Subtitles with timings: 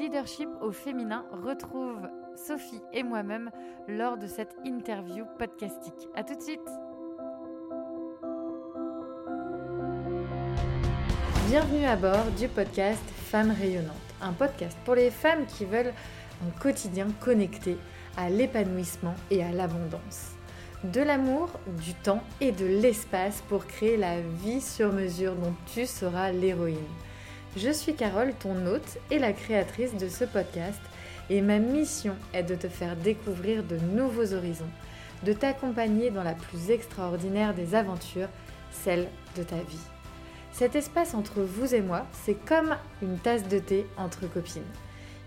[0.00, 3.50] leadership au féminin retrouve Sophie et moi-même
[3.86, 6.08] lors de cette interview podcastique.
[6.14, 6.58] A tout de suite
[11.48, 15.92] Bienvenue à bord du podcast Femmes rayonnantes, un podcast pour les femmes qui veulent
[16.46, 17.76] un quotidien connecté
[18.16, 20.30] à l'épanouissement et à l'abondance.
[20.82, 25.84] De l'amour, du temps et de l'espace pour créer la vie sur mesure dont tu
[25.84, 26.78] seras l'héroïne.
[27.56, 30.80] Je suis Carole, ton hôte et la créatrice de ce podcast,
[31.30, 34.70] et ma mission est de te faire découvrir de nouveaux horizons,
[35.24, 38.28] de t'accompagner dans la plus extraordinaire des aventures,
[38.70, 39.86] celle de ta vie.
[40.52, 44.62] Cet espace entre vous et moi, c'est comme une tasse de thé entre copines.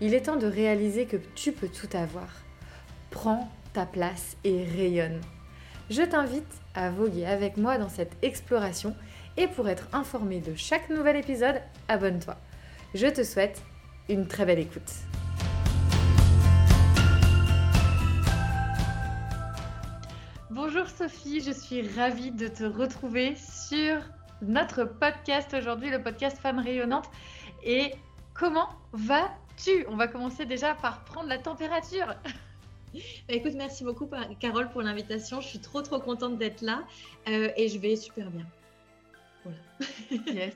[0.00, 2.28] Il est temps de réaliser que tu peux tout avoir.
[3.10, 5.20] Prends ta place et rayonne.
[5.90, 8.96] Je t'invite à voguer avec moi dans cette exploration
[9.36, 12.36] et pour être informé de chaque nouvel épisode, abonne-toi.
[12.94, 13.62] Je te souhaite
[14.08, 14.92] une très belle écoute.
[20.50, 23.96] Bonjour Sophie, je suis ravie de te retrouver sur
[24.40, 27.10] notre podcast aujourd'hui, le podcast Femmes rayonnantes.
[27.64, 27.92] Et
[28.34, 29.84] comment vas-tu?
[29.88, 32.14] On va commencer déjà par prendre la température.
[32.94, 35.40] Bah, écoute, merci beaucoup Carole pour l'invitation.
[35.40, 36.84] Je suis trop trop contente d'être là
[37.26, 38.46] euh, et je vais super bien.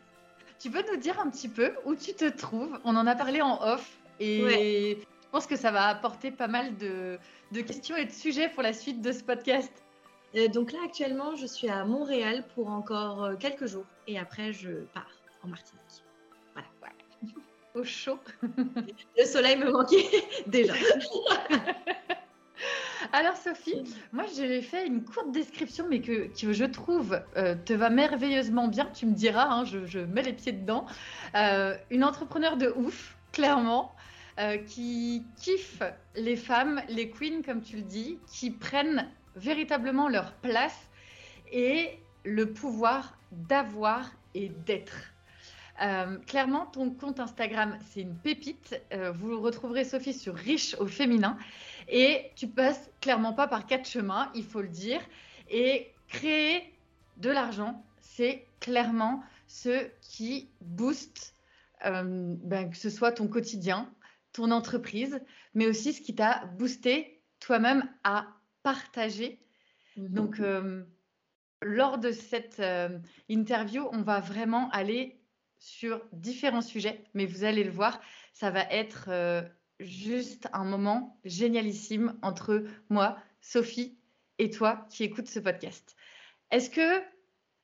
[0.58, 2.80] Tu peux nous dire un petit peu où tu te trouves?
[2.82, 6.76] On en a parlé en off et je pense que ça va apporter pas mal
[6.78, 7.18] de,
[7.62, 9.70] questions et de sujets pour la suite de ce podcast.
[10.34, 14.52] Euh, donc là, actuellement, je suis à Montréal pour encore euh, quelques jours et après,
[14.52, 15.10] je pars
[15.42, 15.82] en Martinique.
[16.54, 16.94] Voilà.
[17.74, 18.18] Au chaud.
[18.42, 20.08] Le soleil me manquait
[20.46, 20.74] déjà.
[23.12, 27.88] Alors Sophie, moi j'ai fait une courte description, mais que, je trouve euh, te va
[27.88, 28.86] merveilleusement bien.
[28.92, 30.84] Tu me diras, hein, je, mets les pieds dedans.
[31.34, 33.94] Euh, une entrepreneur de ouf, clairement,
[34.38, 35.82] euh, qui kiffe
[36.16, 40.78] les femmes, les queens comme tu le dis, qui prennent véritablement leur place
[41.50, 45.14] et le pouvoir d'avoir et d'être.
[46.26, 48.80] Clairement, ton compte Instagram, c'est une pépite.
[49.14, 51.38] vous retrouverez Sophie sur Riche au féminin.
[51.88, 55.00] Et tu passes clairement pas par quatre chemins, il faut le dire.
[55.50, 56.74] Et créer
[57.16, 61.34] de l'argent, c'est clairement ce qui booste,
[61.84, 63.90] euh, ben, que ce soit ton quotidien,
[64.32, 65.20] ton entreprise,
[65.54, 68.26] mais aussi ce qui t'a boosté toi-même à
[68.62, 69.40] partager.
[69.96, 70.08] Mhm.
[70.08, 70.84] Donc, euh,
[71.62, 75.17] lors de cette euh, interview, on va vraiment aller
[75.58, 78.00] sur différents sujets, mais vous allez le voir,
[78.32, 79.10] ça va être
[79.80, 83.98] juste un moment génialissime entre moi, Sophie
[84.38, 85.96] et toi qui écoutes ce podcast.
[86.50, 87.02] Est-ce que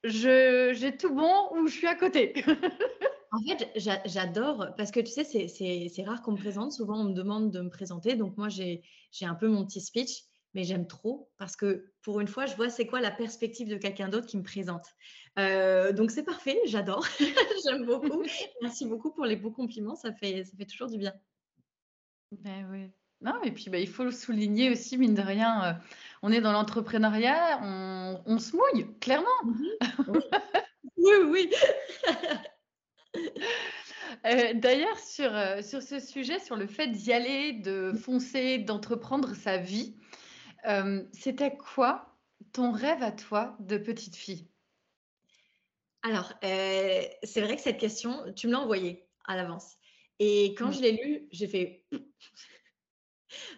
[0.05, 2.35] j'ai tout bon ou je suis à côté?
[3.35, 3.69] En fait,
[4.07, 6.71] j'adore parce que tu sais, c'est rare qu'on me présente.
[6.71, 8.15] Souvent, on me demande de me présenter.
[8.15, 8.81] Donc, moi, j'ai
[9.23, 10.23] un peu mon petit speech,
[10.55, 13.77] mais j'aime trop parce que pour une fois, je vois c'est quoi la perspective de
[13.77, 14.87] quelqu'un d'autre qui me présente.
[15.39, 16.59] Euh, donc, c'est parfait.
[16.67, 17.07] J'adore.
[17.67, 18.23] j'aime beaucoup.
[18.63, 19.97] Merci beaucoup pour les beaux compliments.
[19.97, 21.13] Ça fait, ça fait toujours du bien.
[22.31, 22.91] Ben oui.
[23.21, 25.73] Non, et puis bah, il faut le souligner aussi, mine de rien, euh,
[26.23, 29.29] on est dans l'entrepreneuriat, on, se mouille, clairement.
[29.45, 30.21] Mhm.
[30.97, 31.51] Oui, oui.
[34.27, 39.35] Euh, d'ailleurs, sur, euh, sur ce sujet, sur le fait d'y aller, de foncer, d'entreprendre
[39.35, 39.97] sa vie,
[41.13, 42.17] c'était quoi
[42.53, 44.49] ton rêve à toi de petite fille?
[46.03, 49.77] Alors, c'est vrai que cette question, tu me l'as envoyée à l'avance.
[50.19, 50.73] Et quand mmh.
[50.73, 51.85] je l'ai lu, j'ai fait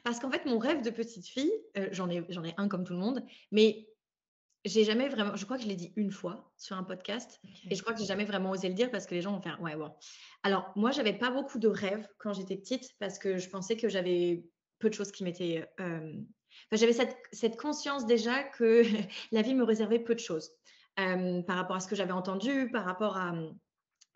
[0.04, 2.94] parce qu'en fait, mon rêve de petite fille, euh, j'en ai, ai un comme tout
[2.94, 3.88] le monde, mais
[4.64, 7.40] j'ai jamais vraiment, je crois que je l'ai dit une fois sur un podcast,
[7.70, 9.40] et je crois que j'ai jamais vraiment osé le dire parce que les gens vont
[9.40, 9.94] faire ouais bon.
[10.42, 13.88] Alors moi, j'avais pas beaucoup de rêves quand j'étais petite parce que je pensais que
[13.88, 14.44] j'avais
[14.78, 15.68] peu de choses qui m'étaient.
[15.80, 16.12] Euh,
[16.66, 18.82] enfin, j'avais cette, cette, conscience déjà que
[19.32, 20.50] la vie me réservait peu de choses
[20.98, 23.34] euh, par rapport à ce que j'avais entendu, par rapport à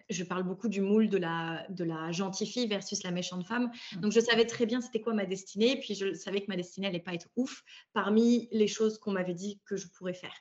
[0.08, 3.70] je parle beaucoup du moule de la, de la gentille fille versus la méchante femme.
[3.92, 4.00] Mmh.
[4.00, 5.78] Donc, je savais très bien c'était quoi ma destinée.
[5.78, 9.34] Puis, je savais que ma destinée n'allait pas être ouf parmi les choses qu'on m'avait
[9.34, 10.34] dit que je pourrais faire.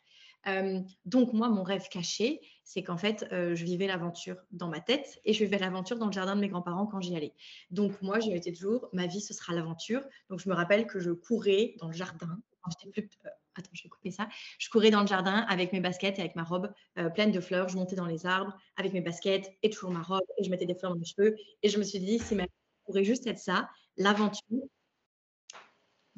[1.06, 5.34] donc, moi, mon rêve caché, c'est qu'en fait, je vivais l'aventure dans ma tête et
[5.34, 7.34] je vivais l'aventure dans le jardin de mes grands-parents quand j'y allais.
[7.72, 10.04] Donc, moi, j'ai été toujours, ma vie, ce sera l'aventure.
[10.30, 13.10] Donc, je me rappelle que je courais dans le jardin quand plus,
[13.56, 14.28] attends, je vais couper ça.
[14.58, 17.40] Je courais dans le jardin avec mes baskets et avec ma robe euh, pleine de
[17.40, 17.70] fleurs.
[17.70, 20.66] Je montais dans les arbres avec mes baskets et toujours ma robe et je mettais
[20.66, 21.36] des fleurs dans mes cheveux.
[21.64, 22.50] Et je me suis dit, si ma vie
[22.86, 24.62] pourrait juste être ça, l'aventure,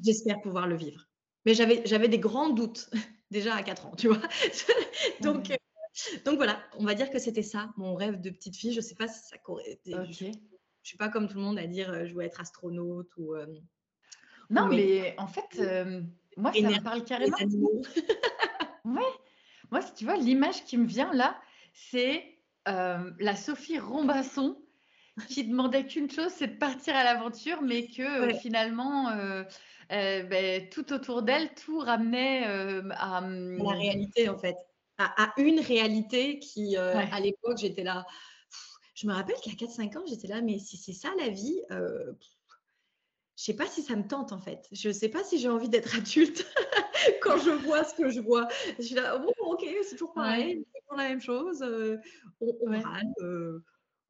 [0.04, 1.08] j'espère pouvoir le vivre.
[1.46, 2.90] Mais j'avais, j'avais des grands doutes
[3.32, 4.22] déjà à 4 ans, tu vois.
[5.22, 5.56] donc, euh,
[6.26, 8.72] donc voilà, on va dire que c'était ça, mon rêve de petite fille.
[8.72, 10.06] Je ne sais pas si ça correspond.
[10.10, 13.36] Je suis pas comme tout le monde à dire je veux être astronaute ou.
[14.50, 15.16] non, mais...
[15.18, 15.62] en fait,
[16.38, 17.38] moi, ça me parle carrément.
[18.86, 19.02] ouais.
[19.70, 21.40] Moi, si tu vois, l'image qui me vient là,
[21.74, 22.24] c'est
[22.66, 24.58] la Sophie Rombasson
[25.28, 29.12] qui demandait qu'une chose, c'est de partir à l'aventure, mais que finalement,
[29.90, 34.56] ben, tout autour d'elle, tout ramenait à, la réalité en fait,
[35.06, 38.06] à, une réalité qui, à l'époque, j'étais là.
[38.94, 42.12] Je me rappelle qu'à 4-5 ans, j'étais là, mais si c'est ça la vie, euh,
[43.36, 44.68] je sais pas si ça me tente en fait.
[44.72, 46.46] Je sais pas si j'ai envie d'être adulte
[47.22, 48.48] quand je vois ce que je vois.
[48.78, 51.64] Je suis là, bon, ok, c'est toujours pareil, c'est toujours la même chose.
[52.42, 53.62] on, on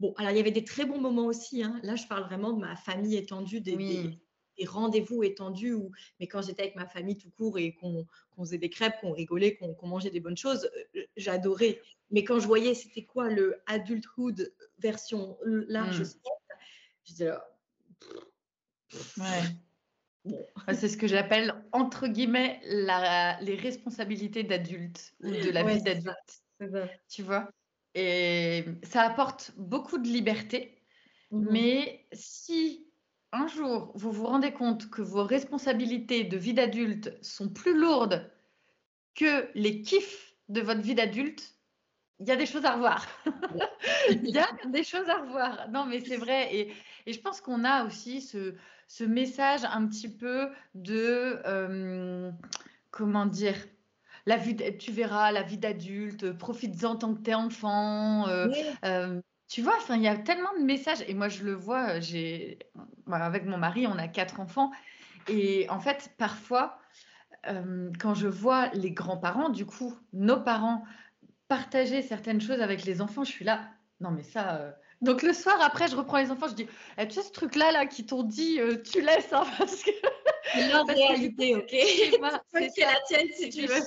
[0.01, 1.61] Bon, alors il y avait des très bons moments aussi.
[1.61, 1.79] Hein.
[1.83, 4.19] Là, je parle vraiment de ma famille étendue, des, des,
[4.65, 5.73] rendez-vous étendus.
[5.73, 8.05] Où, mais quand j'étais avec ma famille tout court et qu'on
[8.37, 10.69] faisait des crêpes, qu'on rigolait, qu'on mangeait des bonnes choses,
[11.17, 11.79] j'adorais.
[12.09, 16.05] Mais quand je voyais c'était quoi le adulthood version large mmh.
[17.03, 17.47] je disais là.
[19.17, 20.73] Ouais.
[20.75, 26.43] C'est ce que j'appelle, entre guillemets, la, les responsabilités d'adulte ou de la vie d'adulte.
[27.09, 27.49] Tu vois
[27.95, 30.77] Et ça apporte beaucoup de liberté.
[31.31, 32.90] Mmh mais si
[33.31, 38.29] un jour vous vous rendez compte que vos responsabilités de vie d'adulte sont plus lourdes
[39.15, 41.55] que les kiffs de votre vie d'adulte,
[42.19, 43.07] il y a des choses à revoir.
[44.09, 45.69] il y a des choses à revoir.
[45.69, 46.53] Non, mais c'est vrai.
[46.55, 46.73] Et,
[47.05, 48.53] et, je pense qu'on a aussi ce,
[48.87, 52.31] ce, message un petit peu de, euh,
[52.91, 53.55] comment dire,
[54.27, 58.27] la vie, tu verras la vie d'adulte, profites-en tant que t'es enfant.
[58.27, 58.49] Euh,
[58.85, 59.19] euh,
[59.51, 61.03] tu vois, il y a tellement de messages.
[61.07, 62.57] Et moi, je le vois, j'ai,
[63.11, 64.71] avec mon mari, on a quatre enfants.
[65.27, 66.79] Et en fait, parfois,
[67.99, 70.83] quand je vois les grands-parents, du coup, nos parents,
[71.49, 73.67] partager certaines choses avec les enfants, je suis là.
[73.99, 74.55] Non, mais ça.
[74.55, 74.71] Euh,
[75.01, 77.73] donc le soir, après, je reprends les enfants, je dis eh, Tu sais, ce truc-là
[77.73, 79.91] là, qui t'ont dit, euh, tu laisses, hein, parce que.
[80.69, 83.81] Leur réalité, ok C'est la tienne si tu veux.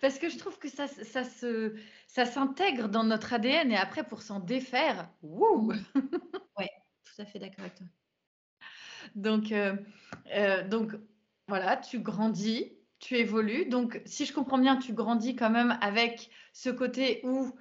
[0.00, 1.74] Parce que je trouve que ça, ça, se,
[2.06, 5.72] ça s'intègre dans notre ADN et après, pour s'en défaire, wouh
[6.58, 6.70] Ouais,
[7.04, 7.86] tout à fait d'accord avec toi.
[9.14, 9.76] Donc, euh,
[10.68, 10.92] donc,
[11.48, 13.66] voilà, tu grandis, tu évolues.
[13.66, 17.52] Donc, si je comprends bien, tu grandis quand même avec ce côté où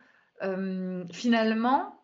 [0.42, 2.02] euh, finalement,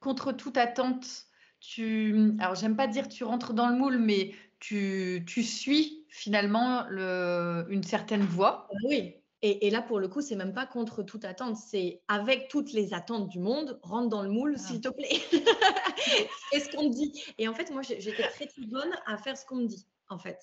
[0.00, 1.26] contre toute attente,
[1.60, 2.34] tu.
[2.38, 7.66] Alors, j'aime pas dire tu rentres dans le moule, mais tu, tu suis finalement le,
[7.70, 8.68] une certaine voie.
[8.84, 9.21] Oui.
[9.44, 12.94] Et, là, pour le coup, c'est même pas contre toute attente, c'est avec toutes les
[12.94, 14.58] attentes du monde, rentre dans le moule, ah.
[14.58, 15.20] s'il te plaît.
[16.52, 17.12] quest ce qu'on me dit.
[17.38, 20.18] Et en fait, moi, j'étais très, très bonne à faire ce qu'on me dit, en
[20.18, 20.38] fait.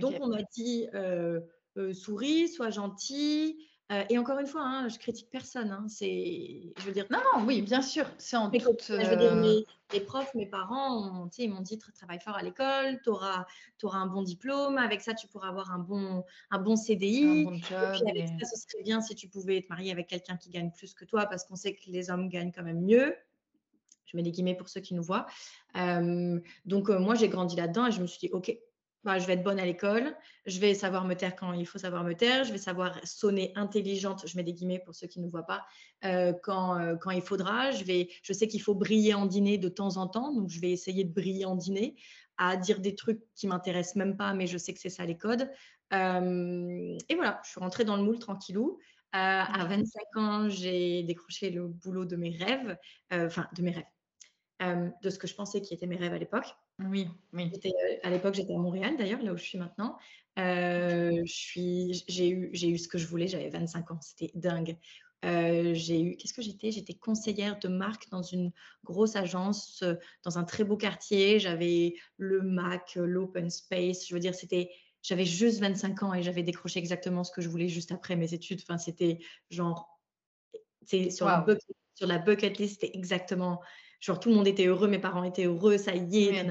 [0.00, 0.88] Donc, on m'a dit
[1.92, 3.64] souris, sois gentil.
[4.10, 5.70] Et encore une fois, hein, je critique personne.
[5.70, 7.06] Hein, c'est, je veux dire.
[7.10, 8.04] Non, non, oui, bien sûr.
[8.18, 12.36] C'est en toute, Je veux dire, mes, profs, mes parents, ils m'ont dit travaille fort
[12.36, 13.46] à l'école, tu auras,
[13.82, 14.76] un bon diplôme.
[14.76, 17.46] Avec ça, tu pourras avoir un bon, un bon CDI.
[17.46, 19.90] Un bon job, et puis avec ça, ce serait bien si tu pouvais te marier
[19.90, 22.64] avec quelqu'un qui gagne plus que toi, parce qu'on sait que les hommes gagnent quand
[22.64, 23.14] même mieux
[24.08, 25.26] je mets des guillemets pour ceux qui nous voient.
[25.74, 28.56] donc, moi, j'ai grandi là-dedans et je me suis dit, OK,
[29.08, 30.14] bah, je vais être bonne à l'école,
[30.44, 33.52] je vais savoir me taire quand il faut savoir me taire, je vais savoir sonner
[33.56, 35.64] intelligente, je mets des guillemets pour ceux qui ne voient pas,
[36.04, 37.70] euh, quand, euh, quand il faudra.
[37.70, 40.60] Je, vais, je sais qu'il faut briller en dîner de temps en temps, donc je
[40.60, 41.96] vais essayer de briller en dîner,
[42.36, 45.16] à dire des trucs qui m'intéressent même pas, mais je sais que c'est ça les
[45.16, 45.50] codes.
[45.94, 48.78] Euh, et voilà, je suis rentrée dans le moule tranquillou.
[49.12, 52.76] à 25 ans, j'ai décroché le boulot de mes rêves,
[53.10, 53.84] enfin de mes rêves,
[54.60, 56.56] de ce que je pensais qui étaient mes rêves à l'époque.
[56.80, 57.50] Oui, oui.
[57.64, 57.70] Euh,
[58.02, 59.98] à l'époque, j'étais à Montréal d'ailleurs, là où je suis maintenant.
[60.38, 64.76] Euh, j'ai eu, eu ce que je voulais, j'avais 25 ans, c'était dingue.
[65.24, 66.70] Euh, j'ai eu, qu'est-ce que j'étais?
[66.70, 68.52] J'étais conseillère de marque dans une
[68.84, 69.82] grosse agence,
[70.22, 71.40] dans un très beau quartier.
[71.40, 74.06] J'avais le Mac, l'open space.
[74.06, 74.70] Je veux dire, c'était,
[75.02, 78.32] j'avais juste 25 ans et j'avais décroché exactement ce que je voulais juste après mes
[78.32, 78.60] études.
[78.62, 79.18] Enfin, c'était
[79.50, 80.00] genre,
[80.86, 81.26] c'est sur,
[81.94, 83.60] sur la bucket list, c'était exactement,
[84.00, 86.46] genre tout le monde était heureux, mes parents étaient heureux, ça y est,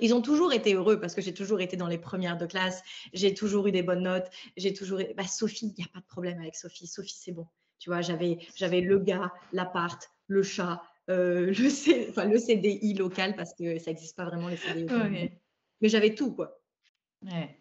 [0.00, 2.82] ils ont toujours été heureux parce que j'ai toujours été dans les premières de classe,
[3.12, 5.00] j'ai toujours eu des bonnes notes, j'ai toujours.
[5.16, 6.86] Bah, Sophie, il n'y a pas de problème avec Sophie.
[6.86, 7.46] Sophie, c'est bon.
[7.78, 12.06] Tu vois, j'avais, j'avais le gars, l'appart, le chat, euh, le, C...
[12.10, 14.86] enfin, le CDI local parce que ça n'existe pas vraiment les CDI.
[15.80, 16.58] Mais j'avais tout, quoi.
[17.22, 17.58] Ouais.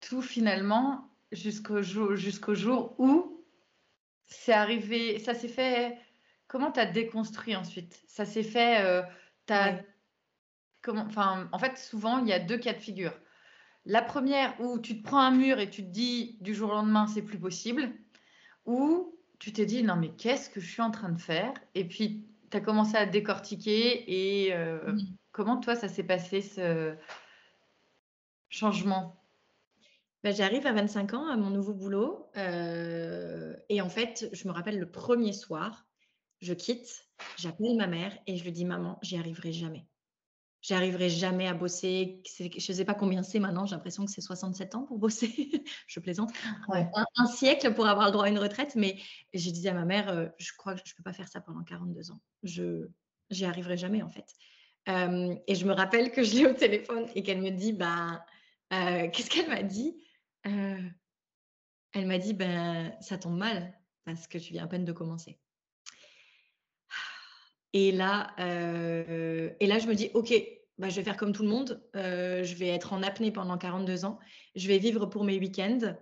[0.00, 3.44] Tout finalement jusqu'au jour, jusqu'au jour où
[4.24, 5.98] c'est arrivé, ça s'est fait.
[6.48, 8.02] Comment tu as déconstruit ensuite?
[8.06, 8.84] Ça s'est fait.
[8.84, 9.02] Euh,
[10.88, 13.12] enfin, en fait, souvent, il y a deux cas de figure.
[13.84, 16.74] La première où tu te prends un mur et tu te dis du jour au
[16.74, 17.92] lendemain, c'est plus possible,
[18.66, 21.54] ou tu t'es dit non mais qu'est-ce que je suis en train de faire?
[21.74, 25.16] Et puis tu as commencé à décortiquer et euh, Mmh.
[25.32, 26.96] comment toi ça s'est passé ce
[28.48, 29.22] changement?
[30.22, 34.52] Bah, j'arrive à 25 ans à mon nouveau boulot, heu et en fait, je me
[34.52, 35.85] rappelle le premier soir,
[36.46, 39.86] je quitte, j'appelle ma mère et je lui dis: «Maman, j'y arriverai jamais.
[40.62, 42.22] J'y arriverai jamais à bosser».
[42.38, 45.28] Je sais pas combien c'est maintenant, j'ai l'impression que c'est 67 ans pour bosser.
[45.88, 46.30] Je plaisante.
[46.68, 46.88] Ouais.
[46.94, 48.96] un un siècle pour avoir le droit à une retraite, mais
[49.34, 51.64] je disais à ma mère, heu: «Je crois que je peux pas faire ça pendant
[51.64, 52.20] 42 ans.
[52.44, 52.88] Je
[53.30, 54.26] j'y arriverai jamais, en fait».
[54.86, 58.22] Hem et je me rappelle que je l'ai au téléphone et qu'elle me dit: «Ben»
[58.72, 59.96] heu, qu'est-ce qu'elle m'a dit?
[60.44, 63.74] Elle m'a dit: «Ben, ça tombe mal
[64.04, 65.40] parce que tu viens à peine de commencer».
[67.72, 70.32] Et là, heu et là, je me dis: «OK,
[70.78, 73.58] bah, je vais faire comme tout le monde, heu, je vais être en apnée pendant
[73.58, 74.18] 42 ans,
[74.54, 75.96] je vais vivre pour mes week-ends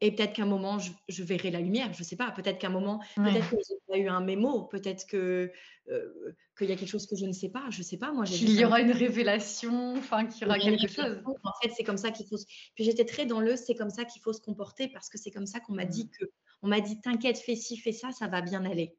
[0.00, 1.92] et peut-être qu'à un moment, je je verrai la lumière».
[1.94, 3.22] Je sais pas, peut-être qu'à un moment, Ouais.
[3.22, 3.56] peut-être que
[3.92, 5.52] j'ai eu un mémo, peut-être que,
[5.88, 8.24] heu, qu'il y a quelque chose que je ne sais pas, je sais pas, moi,
[8.24, 11.24] Qu'il y un aura une révélation, enfin qu'il y aura quelque chose.
[11.44, 13.90] en fait, c'est comme ça qu'il faut se puis j'étais très dans le: «C'est comme
[13.90, 15.86] ça qu'il faut se comporter parce que c'est comme ça qu'on m'a Mmh.
[15.86, 16.24] dit que».
[16.62, 18.96] On m'a dit: «T'inquiète, fais ci, fais ça, ça va bien aller».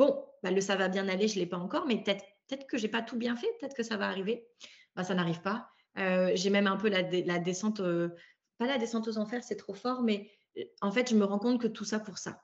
[0.00, 2.78] Bon, bah, le «ça va bien aller», je l'ai pas encore, mais peut-être peut-être que
[2.78, 4.48] j'ai pas tout bien fait, peut-être que ça va arriver.
[4.96, 5.68] Bah, ça n'arrive pas.
[5.98, 7.02] Heu, j'ai même un peu la
[7.38, 8.14] descente, heu,
[8.58, 11.38] pas la descente aux enfers, c'est trop fort, mais, heu, en fait, je me rends
[11.38, 12.42] compte que tout ça pour ça.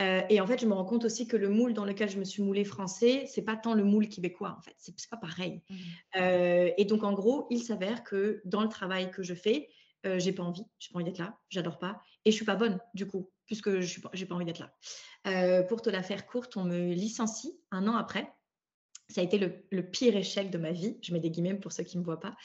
[0.00, 2.24] Et en fait, je me rends compte aussi que le moule dans lequel je me
[2.24, 5.62] suis moulée français, c'est pas tant le moule québécois, en fait, c'est pas pareil.
[5.68, 5.96] Mmh.
[6.14, 9.68] Et donc en gros, il s'avère que dans le travail que je fais,
[10.06, 12.56] heu, j'ai pas envie, j'ai pas envie d'être là, j'adore pas et je suis pas
[12.56, 14.74] bonne du coup, puisque je suis pas envie d'être là.
[15.26, 18.34] Heu, pour te la faire courte, on me licencie un an après.
[19.08, 20.98] Ça a été le pire échec de ma vie.
[21.02, 22.36] Je mets des guillemets pour ceux qui me voient pas.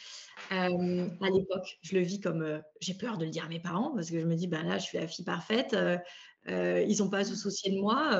[0.51, 3.61] Hem, à l'époque, je le vis comme, heu, j'ai peur de le dire à mes
[3.61, 5.75] parents parce que je me dis: «Ben là, je suis la fille parfaite,
[6.47, 8.19] ils ont pas à se soucier de moi»,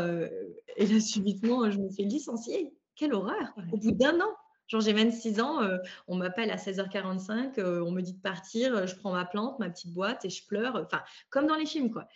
[0.78, 2.74] et là, subitement, je me fais licencier.
[2.96, 3.54] Quelle horreur!
[3.72, 4.36] Au bout d'un an!
[4.72, 8.74] Genre j'ai 26 ans, heu, on m'appelle à 16:45, heu, on me dit de partir,
[8.74, 11.66] heu, je prends ma plante, ma petite boîte et je pleure, enfin, comme dans les
[11.66, 12.08] films, quoi.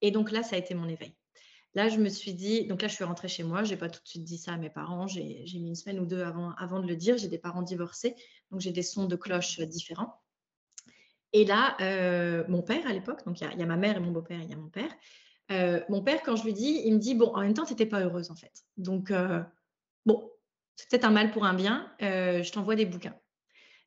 [0.00, 1.14] Et donc là, ça a été mon éveil.
[1.74, 4.02] Là, je me suis dit donc là, je suis rentrée chez moi, j'ai pas tout
[4.02, 6.80] de suite dit ça à mes parents, j'ai mis une semaine ou 2 avant avant
[6.80, 7.18] de le dire.
[7.18, 8.16] J'ai des parents divorcés,
[8.50, 10.22] donc j'ai des sons de cloche, différents
[11.32, 11.76] et là,
[12.48, 14.52] mon père à l'époque, donc il y a ma mère et mon beau-père il y
[14.52, 14.90] a mon père.
[15.88, 17.86] Mon père, quand je lui dis, il me dit: «Bon, en même temps, tu étais
[17.86, 19.12] pas heureuse, en fait, donc
[20.06, 20.30] bon,
[20.76, 23.16] c'est peut-être un mal pour un bien, heu, je t'envoie des bouquins».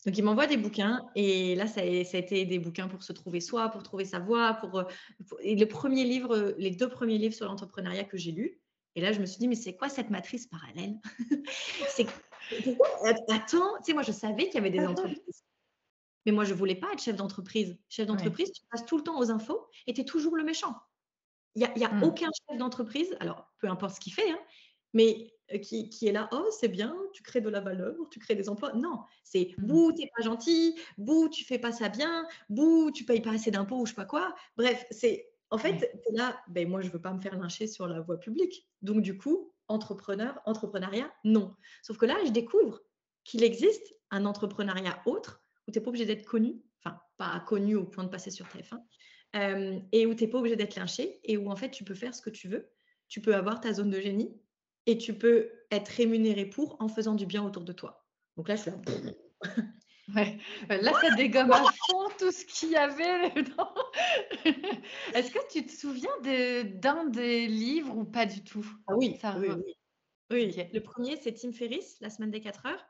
[0.05, 3.03] Donc il m'envoie des bouquins et là, ça a ça a été des bouquins pour
[3.03, 4.83] se trouver soi, pour trouver sa voie, pour,
[5.27, 8.61] pour et le premier livre, heu, les 2 premiers livres sur l'entrepreneuriat que j'ai lus
[8.95, 10.95] et là, je me suis dit: «Mais c'est quoi cette matrice parallèle?
[11.87, 12.15] C'est
[13.29, 15.43] attends» tu sais, moi, je savais qu'il y avait des entreprises,
[16.25, 17.79] mais moi, je voulais pas être chef d'entreprise.
[17.89, 18.31] Chef Ouais.
[18.31, 20.75] d'entreprise, tu passes tout le temps aux infos et tu es toujours le méchant.
[21.55, 22.03] Il y a y a Mmh.
[22.03, 24.39] aucun chef d'entreprise, alors peu importe ce qu'il fait, hein,
[24.93, 25.31] mais
[25.63, 28.49] qui qui est là: «Oh, c'est bien, tu crées de la valeur, tu crées des
[28.49, 28.73] emplois».
[28.73, 29.67] Non, c'est: Mmh.
[29.67, 33.31] «Bouh, tu es pas gentil, bouh, tu fais pas ça bien, bouh, tu payes pas
[33.31, 34.35] assez d'impôts» ou je sais pas quoi.
[34.57, 37.87] Bref, c'est en fait, es là, beh, moi, je veux pas me faire lyncher sur
[37.87, 38.67] la voie publique.
[38.81, 41.55] Donc du coup, entrepreneur entrepreneuriat, non.
[41.83, 42.81] Sauf que là, je découvre
[43.23, 47.75] qu'il existe un entrepreneuriat autre, où tu es pas obligé d'être connu, enfin, pas connu
[47.75, 48.83] au point de passer sur TF1,
[49.33, 51.95] Hem et où tu es pas obligé d'être lynché et où en fait tu peux
[51.95, 52.71] faire ce que tu veux.
[53.09, 54.41] Tu peux avoir ta zone de génie
[54.87, 58.07] et tu peux être rémunéré pour en faisant du bien autour de toi.
[58.37, 58.77] Donc là, je suis là:
[60.15, 60.39] Ouais.
[60.71, 63.73] Heu, là, ça dégomme à fond tout ce qu'il y avait dans
[65.13, 68.65] Est-ce que tu te souviens de d'un des livres ou pas du tout?
[68.87, 69.75] «Ah oui, Ça oui, oui,
[70.31, 70.57] oui».
[70.59, 70.67] OK.
[70.71, 72.85] Le premier c'est Tim Ferriss, La semaine des 4 heures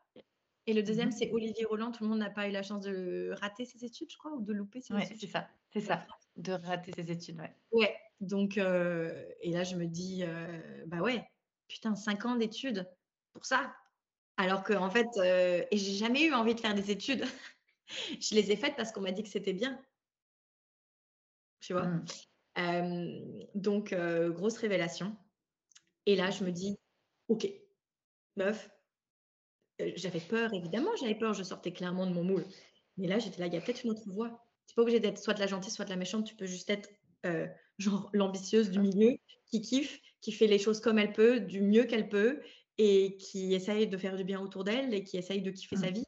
[0.67, 1.13] et le deuxième mh.
[1.13, 4.11] c'est Olivier Roland, Tout le monde n'a pas eu la chance de rater ses études,
[4.11, 7.09] je crois, ou de louper ses Ouais, études, c'est ça, c'est ça, de rater ses
[7.11, 7.55] études, ouais.
[7.71, 11.27] Ouais, donc heu et là je me dis, heu: «Bah ouais,
[11.67, 12.89] putain 5 ans d'études
[13.33, 13.75] pour ça?»
[14.37, 17.25] alors qu'en fait, heu et j'ai jamais eu envie de faire des études.
[18.21, 19.81] Je les ai faites parce qu'on m'a dit que c'était bien,
[21.59, 21.87] tu vois?
[21.87, 22.05] Mmh.
[22.55, 25.15] Hem, donc heu, grosse révélation
[26.05, 26.77] et là, je me dis:
[27.29, 27.47] «OK,
[28.37, 28.69] meuf»,
[29.81, 32.45] heu, j'avais peur évidemment, j'avais peur, je sortais clairement de mon moule.
[32.97, 34.29] Mais là, j'étais là: «Il y a peut-être une autre voie».
[34.67, 36.45] Tu es pas obligée d'être soit de la gentille, soit de la méchante, tu peux
[36.45, 36.89] juste être,
[37.77, 41.85] genre l'ambitieuse du milieu qui kiffe, qui fait les choses comme elle peut, du mieux
[41.85, 42.41] qu'elle peut
[42.77, 45.89] et qui essaye de faire du bien autour d'elle et qui essaye de kiffer sa
[45.89, 45.91] Mmh.
[45.91, 46.05] vie.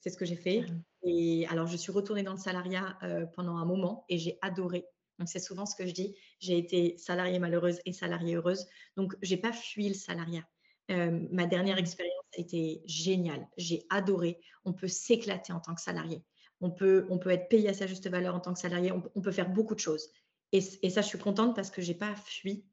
[0.00, 0.74] C'est ce que j'ai fait
[1.04, 4.84] et alors je suis retournée dans le salariat, heu, pendant un moment et j'ai adoré.
[5.18, 9.14] Donc c'est souvent ce que je dis, j'ai été salariée malheureuse et salariée heureuse, donc
[9.20, 10.44] j'ai pas fui le salariat.
[10.88, 11.78] Hem, ma dernière Mmh.
[11.78, 14.40] expérience a été géniale, j'ai adoré.
[14.64, 16.24] On peut s'éclater en tant que salarié.
[16.60, 19.20] On peut on peut être payé à sa juste valeur en tant que salarié, on
[19.20, 20.08] peut faire beaucoup de choses
[20.52, 22.64] et ça, je suis contente parce que j'ai pas fui.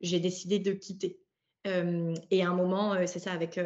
[0.00, 1.20] j'ai décidé de quitter.
[1.64, 3.60] et à un moment, c'est ça, avec,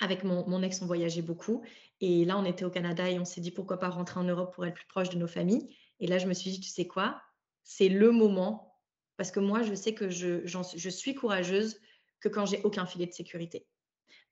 [0.00, 1.64] avec mon, mon, ex, on voyageait beaucoup.
[2.00, 4.54] Et là, on était au Canada et on s'est dit pourquoi pas rentrer en Europe
[4.54, 5.68] pour être plus proche de nos familles.
[6.00, 7.20] Et là, je me suis dit, tu sais quoi,
[7.62, 8.80] c'est le moment,
[9.16, 11.78] parce que moi, je sais que je, je suis courageuse
[12.20, 13.66] que quand j'ai aucun filet de sécurité.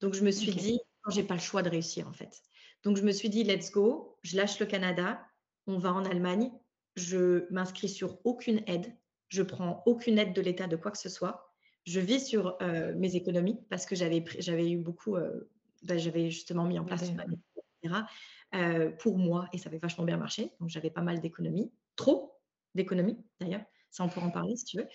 [0.00, 2.42] Donc, je me suis dit, quand j'ai pas le choix de réussir, en fait.
[2.82, 5.24] Donc, je me suis dit, let's go, je lâche le Canada,
[5.66, 6.50] on va en Allemagne,
[6.96, 8.94] je m'inscris sur aucune aide,
[9.28, 11.54] je prends aucune aide de l'État de quoi que ce soit,
[11.84, 15.48] je vis sur euh, mes économies parce que j'avais, j'avais eu beaucoup, euh,
[15.82, 18.04] bah, j'avais justement mis en place etc.,
[18.54, 20.52] euh, pour moi et ça avait vachement bien marché.
[20.60, 22.38] Donc, j'avais pas mal d'économies, trop
[22.74, 24.88] d'économies d'ailleurs, ça on pourra en parler si tu veux.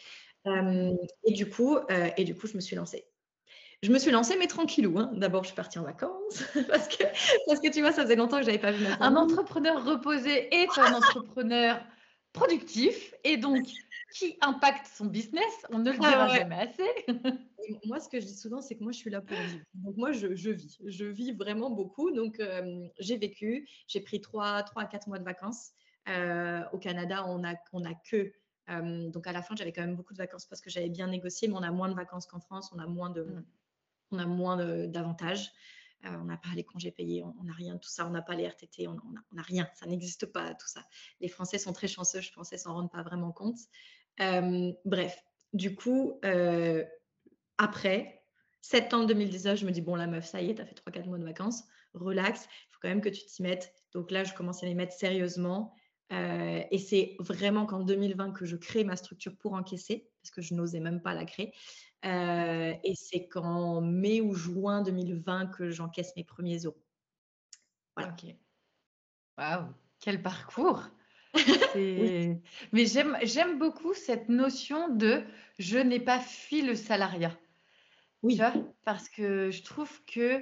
[1.24, 3.08] et, du coup, et du coup, je me suis lancée
[3.84, 4.98] je me suis lancée, mais tranquillou.
[4.98, 5.12] Hein.
[5.14, 7.04] D'abord, je suis partie en vacances parce que,
[7.48, 10.54] parce que tu vois, ça faisait longtemps que j'avais pas vu ma Un entrepreneur reposé
[10.54, 11.80] est un entrepreneur
[12.34, 13.66] productif et donc
[14.14, 15.66] qui impacte son business.
[15.70, 17.06] On ne le ah dira jamais assez.
[17.86, 19.66] moi, ce que je dis souvent, c'est que moi, je suis là pour vivre.
[19.74, 20.78] Donc, moi, je, vis.
[20.86, 22.12] Je vis vraiment beaucoup.
[22.12, 23.68] Donc, euh, j'ai vécu.
[23.88, 25.72] J'ai pris 3, 3 à 4 mois de vacances.
[26.08, 28.32] Euh, au Canada, on n'a on a que.
[28.70, 31.08] Euh, donc, à la fin, j'avais quand même beaucoup de vacances parce que j'avais bien
[31.08, 32.72] négocié, mais on a moins de vacances qu'en France.
[32.74, 33.26] On a moins de.
[34.12, 34.58] On a moins
[34.88, 35.52] d'avantages.
[36.06, 38.36] Euh, on n'a pas les congés payés, on n'a rien tout ça, on n'a pas
[38.36, 39.00] les RTT, on
[39.32, 40.86] n'a rien, ça n'existe pas tout ça.
[41.20, 43.58] Les Français sont très chanceux, je pensais s'en rendre pas vraiment compte.
[44.20, 45.18] Euh, bref,
[45.54, 46.84] du coup, euh,
[47.58, 48.24] après,
[48.62, 51.08] septembre 2019, je me dis, bon, la meuf, ça y est, tu as fait 3-4
[51.08, 53.74] mois de vacances, relax, il faut quand même que tu t'y mettes.
[53.94, 55.74] Donc là, je commence à les mettre sérieusement.
[56.12, 60.54] Et c'est vraiment qu'en 2020 que je crée ma structure pour encaisser, parce que je
[60.54, 61.54] n'osais même pas la créer.
[62.06, 66.84] Euh, et c'est qu'en mai ou juin 2020 que j'encaisse mes premiers euros.
[67.96, 68.12] Voilà.
[68.12, 68.36] Ok.
[69.38, 70.84] Waouh, quel parcours
[71.76, 75.24] Mais j'aime beaucoup cette notion de
[75.58, 77.36] je n'ai pas fui le salariat.
[78.26, 78.34] Oui.
[78.34, 78.54] Tu vois
[78.86, 80.42] Parce que je trouve que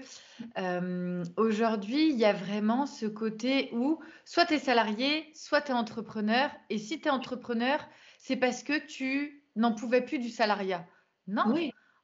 [0.58, 5.72] euh, aujourd'hui, il y a vraiment ce côté où soit tu es salarié, soit tu
[5.72, 6.50] es entrepreneur.
[6.70, 7.86] Et si tu es entrepreneur,
[8.20, 10.88] c'est parce que tu n'en pouvais plus du salariat.
[11.27, 11.44] Non.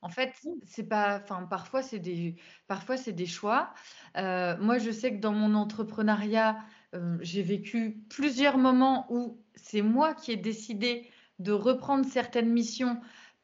[0.01, 0.33] En fait,
[0.65, 1.21] c'est pas.
[1.23, 2.35] Enfin, parfois c'est des,
[2.67, 3.73] parfois c'est des choix.
[4.17, 6.57] Euh, moi, je sais que dans mon entrepreneuriat,
[6.93, 12.99] euh, j'ai vécu plusieurs moments où c'est moi qui ai décidé de reprendre certaines missions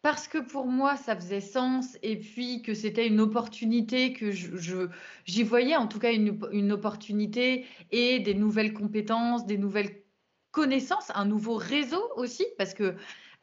[0.05, 4.87] parce que pour moi ça faisait sens et puis que c'était une opportunité que je,
[5.25, 10.03] j'y voyais en tout cas une, une, opportunité et des nouvelles compétences, des nouvelles
[10.51, 12.95] connaissances, un nouveau réseau aussi parce que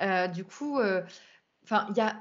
[0.03, 0.79] euh, du coup
[1.65, 2.17] Enfin, il y a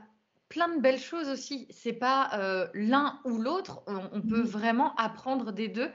[0.49, 1.67] plein de belles choses aussi.
[1.69, 3.84] C'est pas euh, l'un ou l'autre.
[3.88, 5.89] On, peut mmh vraiment apprendre des deux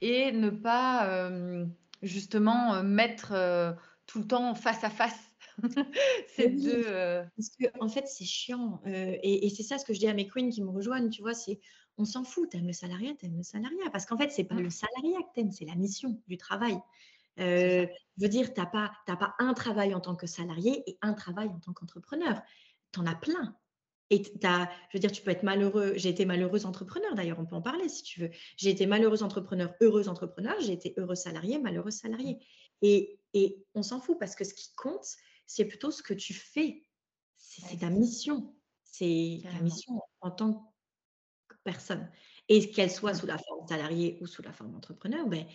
[0.00, 1.66] et ne pas euh,
[2.02, 3.34] justement euh, mettre
[4.06, 5.32] tout le temps face à face
[6.36, 6.84] ces deux.
[7.36, 8.80] Parce que en fait, c'est chiant.
[8.86, 11.10] et, c'est ça ce que je dis à mes queens qui me rejoignent.
[11.10, 11.60] Tu vois, c'est
[11.96, 12.50] on s'en fout.
[12.50, 13.90] T'aimes le salariat, t'aimes le salariat.
[13.92, 14.62] Parce qu'en fait, c'est pas mmh.
[14.62, 16.78] le salariat que t'aimes, c'est la mission du travail.
[17.36, 17.86] je
[18.18, 21.48] veux dire, tu n'as pas, pas un travail en tant que salarié et un travail
[21.48, 22.42] en tant qu'entrepreneur
[22.94, 23.56] tu en as plein.
[24.10, 25.94] Et as, je veux dire, tu peux être malheureux.
[25.96, 28.30] J'ai été malheureuse entrepreneur, d'ailleurs, on peut en parler si tu veux.
[28.56, 30.54] J'ai été malheureuse entrepreneur, heureuse entrepreneur.
[30.60, 32.38] J'ai été heureuse salarié, malheureuse salarié.
[32.82, 35.06] Et, et on s'en fout parce que ce qui compte,
[35.46, 36.82] c'est plutôt ce que tu fais.
[37.36, 38.54] C'est ta mission.
[38.84, 40.74] C'est ta mission en tant
[41.48, 42.10] que personne.
[42.48, 45.46] Et qu'elle soit sous la forme salarié ou sous la forme entrepreneur, ben,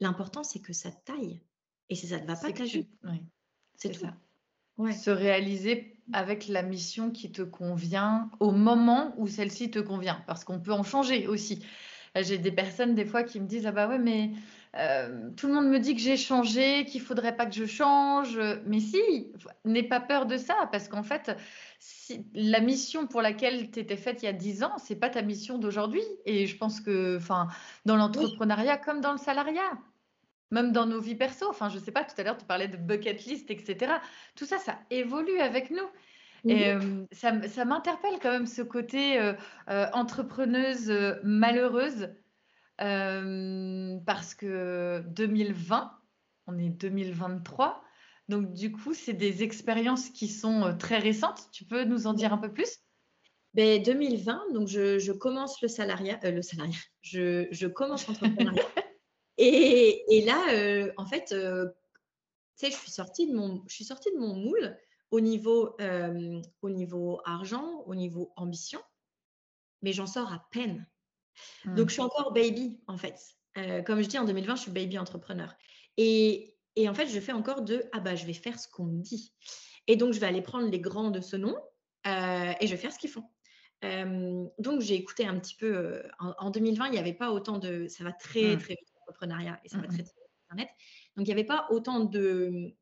[0.00, 1.42] l'important, c'est que ça taille.
[1.88, 2.84] Et si ça ne va pas, tu
[3.76, 4.00] C'est tout.
[4.00, 4.16] Ça.
[4.92, 10.44] Se réaliser avec la mission qui te convient au moment où celle-ci te convient, parce
[10.44, 11.64] qu'on peut en changer aussi.
[12.16, 14.32] J'ai des personnes des fois qui me disent ah bah ouais mais
[14.76, 18.38] euh, tout le monde me dit que j'ai changé, qu'il faudrait pas que je change,
[18.66, 19.32] mais si,
[19.64, 21.36] n'aie pas peur de ça, parce qu'en fait
[21.78, 25.10] si, la mission pour laquelle tu étais faite il y a 10 ans, c'est pas
[25.10, 26.02] ta mission d'aujourd'hui.
[26.24, 27.48] Et je pense que, enfin,
[27.84, 29.78] dans l'entrepreneuriat comme dans le salariat,
[30.52, 31.46] même dans nos vies perso.
[31.48, 33.94] Enfin, je sais pas, tout à l'heure, tu parlais de bucket list, etc.
[34.36, 35.88] Tout ça, ça évolue avec nous.
[36.44, 39.32] Et euh, ça, ça m'interpelle quand même ce côté euh,
[39.70, 42.10] euh, entrepreneuse malheureuse
[44.04, 45.92] parce que 2020,
[46.46, 47.82] on est 2023.
[48.28, 51.48] Donc, du coup, c'est des expériences qui sont très récentes.
[51.52, 52.78] Tu peux nous en dire un peu plus?
[53.54, 58.62] Ben, 2020, donc je, je commence le salariat, le salariat, je, je commence l'entrepreneuriat.
[59.38, 61.66] Et, là, euh, en fait, euh,
[62.56, 64.78] tu sais, je suis sortie de mon, je suis sortie de mon moule
[65.10, 68.80] au niveau, euh, au niveau argent, au niveau ambition,
[69.82, 70.86] mais j'en sors à peine.
[71.64, 72.06] Donc, je suis mmh.
[72.06, 73.18] encore baby, en fait.
[73.86, 75.54] comme je dis, en 2020, je suis baby entrepreneur.
[75.96, 78.84] Et, et, en fait, je fais encore de ah bah je vais faire ce qu'on
[78.84, 79.34] me dit.
[79.86, 81.56] Et donc, je vais aller prendre les grands de ce nom
[82.06, 83.24] euh, et je vais faire ce qu'ils font.
[83.84, 85.74] Euh, donc, j'ai écouté un petit peu.
[85.74, 87.86] Euh, en, 2020, il n'y avait pas autant de.
[87.88, 88.58] Ça va très, mmh.
[88.58, 90.04] très vite, l'entrepreneuriat, et ça va mmh, très, mmh.
[90.04, 90.68] très vite, Internet.
[91.16, 92.74] Donc, il n'y avait pas autant de,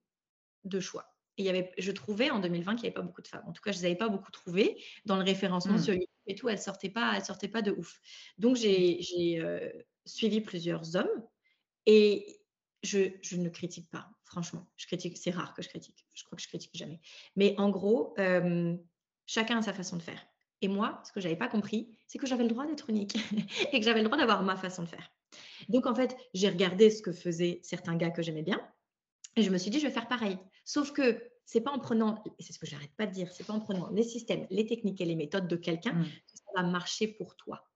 [0.64, 1.14] de choix.
[1.38, 3.44] Et il y avait, je trouvais en 2020 qu'il n'y avait pas beaucoup de femmes.
[3.46, 4.76] En tout cas, je ne les avais pas beaucoup trouvées.
[5.06, 7.72] Dans le référencement sur YouTube et tout, elles ne sortaient, pas, elles sortaient pas de
[7.72, 8.00] ouf.
[8.38, 9.00] Donc, j'ai
[10.04, 11.26] suivi plusieurs hommes
[11.86, 12.40] et
[12.82, 14.66] je, ne critique pas, franchement.
[14.76, 16.06] Je critique, c'est rare que je critique.
[16.14, 17.00] Je crois que je critique jamais.
[17.36, 18.14] Mais en gros,
[19.26, 20.24] chacun a sa façon de faire.
[20.62, 23.16] Et moi, ce que je n'avais pas compris, c'est que j'avais le droit d'être unique
[23.72, 25.10] et que j'avais le droit d'avoir ma façon de faire.
[25.68, 28.60] Donc, en fait, j'ai regardé ce que faisaient certains gars que j'aimais bien
[29.36, 30.38] et je me suis dit, je vais faire pareil.
[30.64, 33.44] Sauf que c'est pas en prenant, et c'est ce que j'arrête pas de dire, c'est
[33.44, 36.04] pas en prenant les systèmes, les techniques et les méthodes de quelqu'un mmh.
[36.04, 37.68] que ça va marcher pour toi.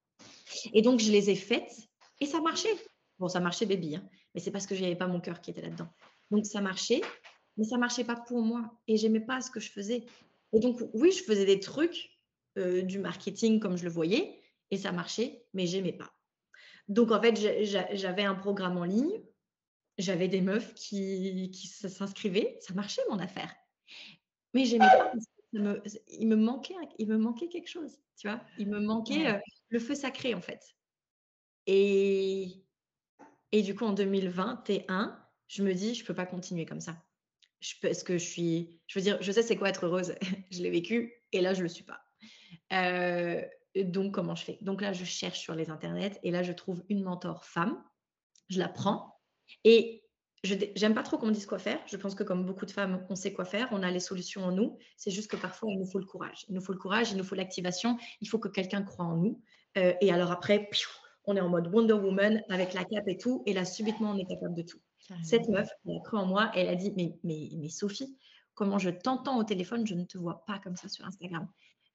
[0.73, 1.73] Et donc, je les ai faites
[2.21, 2.77] et ça marchait.
[3.19, 5.51] Bon, ça marchait, baby, hein, mais c'est parce que je n'avais pas mon cœur qui
[5.51, 5.89] était là-dedans.
[6.31, 7.01] Donc, ça marchait,
[7.57, 10.05] mais ça marchait pas pour moi et j'aimais pas ce que je faisais.
[10.53, 12.11] Et donc, oui, je faisais des trucs
[12.59, 16.13] euh, du marketing comme je le voyais, et ça marchait, mais j'aimais pas.
[16.87, 17.35] Donc en fait,
[17.97, 19.21] j'avais un programme en ligne,
[19.99, 23.53] j'avais des meufs qui, qui s'inscrivaient, ça marchait mon affaire.
[24.55, 25.13] Mais j'aimais pas
[25.55, 28.41] il, me manquait, il me manquait quelque chose, tu vois.
[28.59, 29.39] Il me manquait euh,
[29.69, 30.61] le feu sacré en fait.
[31.67, 32.65] Et,
[33.53, 36.97] et du coup, en 2021, je me dis, je peux pas continuer comme ça.
[37.61, 40.15] Je, parce que je suis, je veux dire, je sais c'est quoi être heureuse.
[40.51, 42.01] je l'ai vécu et là, je le suis pas.
[42.73, 43.43] Euh,
[43.77, 44.59] donc, comment je fais?
[44.61, 47.83] Donc là, je cherche sur les internets et là, je trouve une mentor femme.
[48.51, 49.19] Je la prends
[49.65, 50.04] et
[50.45, 51.81] je j'aime pas trop qu'on me dise quoi faire.
[51.87, 54.45] Je pense que comme beaucoup de femmes, on sait quoi faire, on a les solutions
[54.45, 54.79] en nous.
[54.97, 56.45] C'est juste que parfois, il nous faut le courage.
[56.49, 57.97] Il nous faut le courage, il nous faut l'activation.
[58.21, 59.41] Il faut que quelqu'un croit en nous.
[59.79, 60.69] Euh, et alors après,
[61.25, 63.43] on est en mode Wonder Woman avec la cape et tout.
[63.47, 64.79] Et là, subitement, on est capable de tout.
[65.23, 66.51] Cette meuf, elle a cru en moi.
[66.55, 68.17] Elle a dit, mais, mais, mais Sophie,
[68.55, 71.49] comment je t'entends au téléphone, je ne te vois pas comme ça sur Instagram.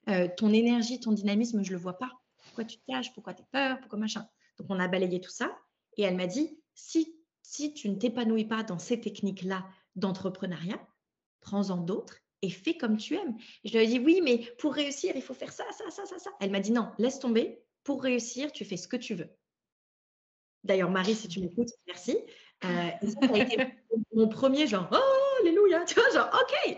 [0.09, 2.11] Euh, ton énergie, ton dynamisme, je ne le vois pas.
[2.43, 3.13] Pourquoi tu te caches?
[3.13, 3.79] Pourquoi tu as peur?
[3.79, 4.27] Pourquoi machin?
[4.57, 5.55] Donc, on a balayé tout ça.
[5.97, 7.18] Et elle m'a dit, si,
[7.49, 10.79] si tu ne t'épanouis pas dans ces techniques-là d'entrepreneuriat,
[11.41, 13.35] prends-en d'autres et fais comme tu aimes.
[13.65, 16.19] je lui ai dit, oui, mais pour réussir, il faut faire ça, ça, ça, ça,
[16.19, 16.29] ça.
[16.39, 17.63] Elle m'a dit, non, laisse tomber.
[17.83, 19.29] Pour réussir, tu fais ce que tu veux.
[20.63, 22.19] D'ailleurs, Marie, si tu m'écoutes, merci.
[22.65, 23.57] Euh, ça, a été
[24.13, 26.77] mon premier genre, oh, alléluia, tu vois, genre, ok.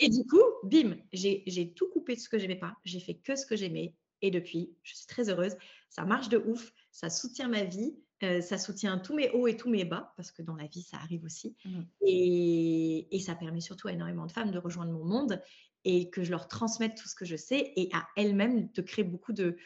[0.00, 2.76] Et du coup, bim, j'ai tout coupé de ce que j'aimais pas.
[2.84, 3.94] J'ai fait que ce que j'aimais.
[4.20, 5.56] Et depuis, je suis très heureuse.
[5.88, 6.74] Ça marche de ouf.
[6.90, 7.96] Ça soutient ma vie.
[8.22, 10.82] Euh, ça soutient tous mes hauts et tous mes bas, parce que dans la vie,
[10.82, 11.56] ça arrive aussi.
[11.64, 11.80] Mmh.
[12.02, 15.42] Et, et, ça permet surtout à énormément de femmes de rejoindre mon monde
[15.84, 19.04] et que je leur transmette tout ce que je sais et à elles-mêmes de créer
[19.04, 19.56] beaucoup de,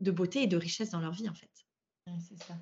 [0.00, 1.50] de beauté et de richesse dans leur vie, en fait.
[2.20, 2.58] c'est ça.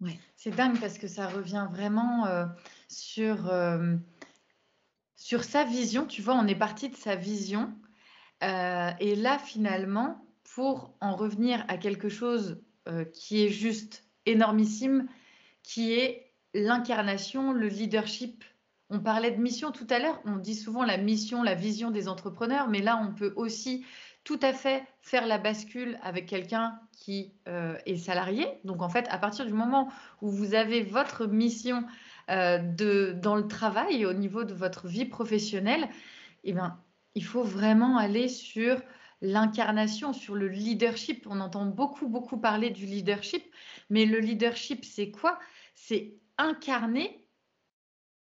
[0.00, 0.18] Ouais.
[0.36, 2.44] C'est dingue parce que ça revient vraiment euh,
[2.88, 3.96] sur, euh,
[5.16, 6.06] sur sa vision.
[6.06, 7.74] Tu vois, on est parti de sa vision.
[8.42, 12.60] Et là, finalement, pour en revenir à quelque chose
[13.14, 15.06] qui est juste énormissime,
[15.62, 18.44] qui est l'incarnation, le leadership.
[18.90, 20.20] On parlait de mission tout à l'heure.
[20.24, 23.84] On dit souvent la mission, la vision des entrepreneurs, mais là, on peut aussi
[24.24, 28.46] tout à fait faire la bascule avec quelqu'un qui euh, est salarié.
[28.64, 29.90] Donc en fait, à partir du moment
[30.20, 31.84] où vous avez votre mission
[32.30, 35.88] euh, de, dans le travail, au niveau de votre vie professionnelle,
[36.44, 36.78] eh ben,
[37.14, 38.80] il faut vraiment aller sur
[39.22, 41.26] l'incarnation, sur le leadership.
[41.30, 43.42] On entend beaucoup, beaucoup parler du leadership,
[43.88, 45.38] mais le leadership, c'est quoi?
[45.74, 47.26] C'est incarner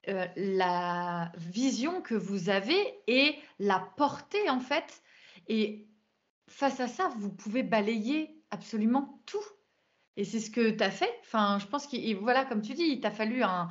[0.09, 5.03] euh, la vision que vous avez et la porter en fait
[5.49, 5.87] et
[6.49, 9.45] face à ça, vous pouvez balayer absolument tout.
[10.17, 11.13] Et c'est ce que tu as fait.
[11.23, 13.69] Enfin, je pense que, voilà, comme tu dis, il t'a fallu un,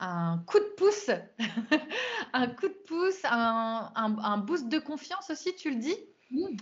[0.46, 1.10] coup de pouce,
[2.32, 5.96] un coup de pouce, un, boost de confiance aussi, tu le dis?
[6.30, 6.56] Mmh.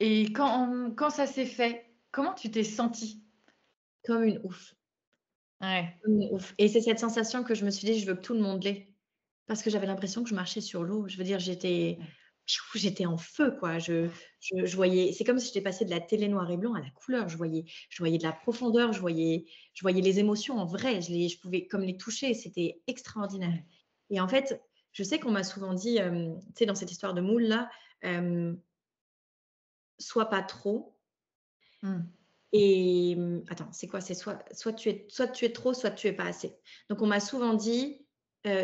[0.00, 3.22] et, quand, quand ça s'est fait, comment tu t'es sentie?
[4.04, 4.74] Comme une ouf.
[5.60, 5.94] Ouais.
[6.02, 6.54] Comme une ouf.
[6.58, 8.62] Et c'est cette sensation que je me suis dit, je veux que tout le monde
[8.64, 8.92] l'ait.
[9.46, 11.06] Parce que j'avais l'impression que je marchais sur l'eau.
[11.08, 11.98] Je veux dire, j'étais
[12.74, 13.78] j'étais en feu, quoi.
[13.78, 14.08] Je,
[14.40, 16.90] je, voyais, c'est comme si j'étais passé de la télé noir et blanc à la
[16.90, 17.28] couleur.
[17.28, 21.00] Je voyais, je voyais de la profondeur, je voyais, je voyais les émotions en vrai.
[21.00, 22.34] Je, les, je pouvais comme les toucher.
[22.34, 23.58] C'était extraordinaire.
[24.10, 24.62] Et en fait,
[24.96, 27.70] je sais qu'on m'a souvent dit, tu sais, dans cette histoire de moule là,
[29.98, 30.96] sois pas trop.
[31.82, 32.00] Mmh.
[32.52, 33.18] Et
[33.50, 34.00] attends, c'est quoi?
[34.00, 36.56] C'est soit, soit tu es, soit tu es trop, soit tu es pas assez.
[36.88, 38.06] Donc on m'a souvent dit,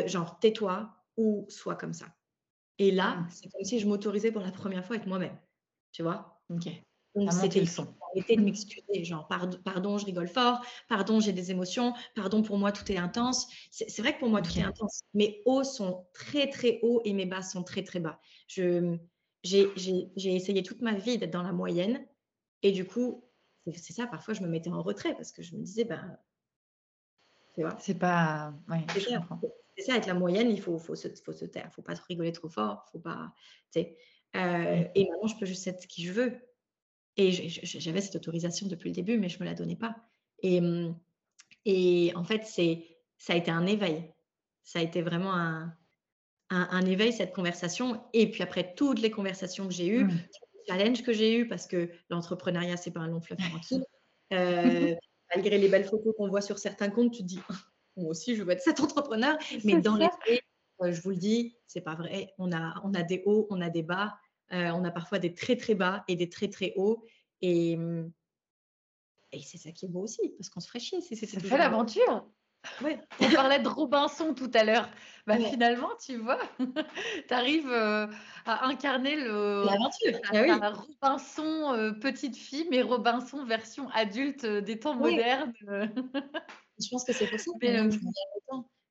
[0.07, 2.07] genre tais-toi ou sois comme ça.
[2.79, 3.27] Et là, mmh.
[3.29, 5.37] c'est comme si je m'autorisais pour la première fois être moi-même.
[5.91, 6.41] Tu vois?
[6.49, 6.67] Ok.
[7.15, 7.63] Donc, c'était
[8.11, 12.71] arrêter de m'excuser, genre, pardon, je rigole fort, pardon, j'ai des émotions, pardon, pour moi,
[12.71, 13.47] tout est intense.
[13.71, 15.01] C'est vrai que pour moi, tout est intense.
[15.13, 18.19] Mes hauts sont très, très hauts et mes bas sont très, très bas.
[18.47, 18.89] J'ai
[19.43, 22.05] essayé toute ma vie d'être dans la moyenne.
[22.63, 23.23] Et du coup,
[23.75, 26.17] c'est ça, parfois, je me mettais en retrait parce que je me disais, ben,
[27.79, 28.53] c'est pas.
[29.77, 32.05] c'est ça, être la moyenne, il faut, faut, se, faut se taire, faut pas trop
[32.07, 33.33] rigoler trop fort, faut pas.
[33.75, 36.39] Euh, et maintenant, je peux juste être qui je veux.
[37.17, 39.95] Et j'avais cette autorisation depuis le début, mais je me la donnais pas.
[40.41, 40.61] Et,
[41.65, 44.03] et en fait, ça a été un éveil.
[44.63, 45.75] Ça a été vraiment un,
[46.49, 48.01] un, éveil, cette conversation.
[48.13, 50.09] Et puis après, toutes les conversations que j'ai eues, mmh.
[50.09, 53.85] les challenges que j'ai eu, parce que l'entrepreneuriat, c'est pas un long fleuve tranquille.
[54.33, 54.95] Euh,
[55.35, 57.39] malgré les belles photos qu'on voit sur certains comptes, tu te dis,
[57.97, 59.37] moi aussi, je veux être cet entrepreneur.
[59.63, 60.41] Mais dans les faits,
[60.81, 62.33] euh, je vous le dis, c'est pas vrai.
[62.37, 64.15] On a, on a des hauts, on a des bas.
[64.53, 67.03] Euh, on a parfois des très très bas et des très très hauts.
[67.41, 67.77] Et,
[69.31, 71.01] et c'est ça qui est beau aussi, parce qu'on se ferait chier.
[71.01, 72.27] C'est, ça fait l'aventure.
[72.81, 72.97] Ouais.
[73.19, 74.89] On parlait de Robinson tout à l'heure.
[75.27, 76.39] Bah, Finalement, tu vois,
[77.27, 78.07] tu arrives euh,
[78.45, 80.61] à incarner le, l'aventure.
[80.61, 85.51] Ah Robinson petite fille, mais Robinson version adulte des temps modernes.
[86.79, 87.89] je pense que c'est possible.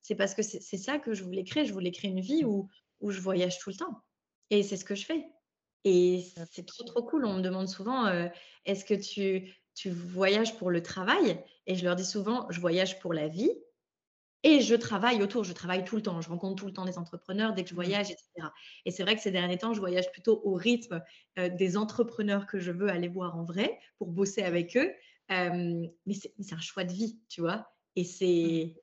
[0.02, 1.64] C'est parce que c'est, ça que je voulais créer.
[1.64, 2.68] Je voulais créer une vie où,
[3.00, 4.02] où je voyage tout le temps.
[4.50, 5.24] Et c'est ce que je fais.
[5.84, 7.24] Et c'est trop, trop cool.
[7.24, 8.06] On me demande souvent,
[8.64, 11.42] est-ce que tu, tu voyages pour le travail?
[11.66, 13.50] Et je leur dis souvent, je voyage pour la vie.
[14.44, 16.98] Et je travaille autour, je travaille tout le temps, je rencontre tout le temps des
[16.98, 17.76] entrepreneurs dès que je mmh.
[17.76, 18.48] voyage, etc.
[18.84, 21.00] Et c'est vrai que ces derniers temps, je voyage plutôt au rythme
[21.36, 24.92] des entrepreneurs que je veux aller voir en vrai pour bosser avec eux.
[25.28, 27.72] mais c'est un choix de vie, tu vois?
[27.94, 28.81] Et c'est.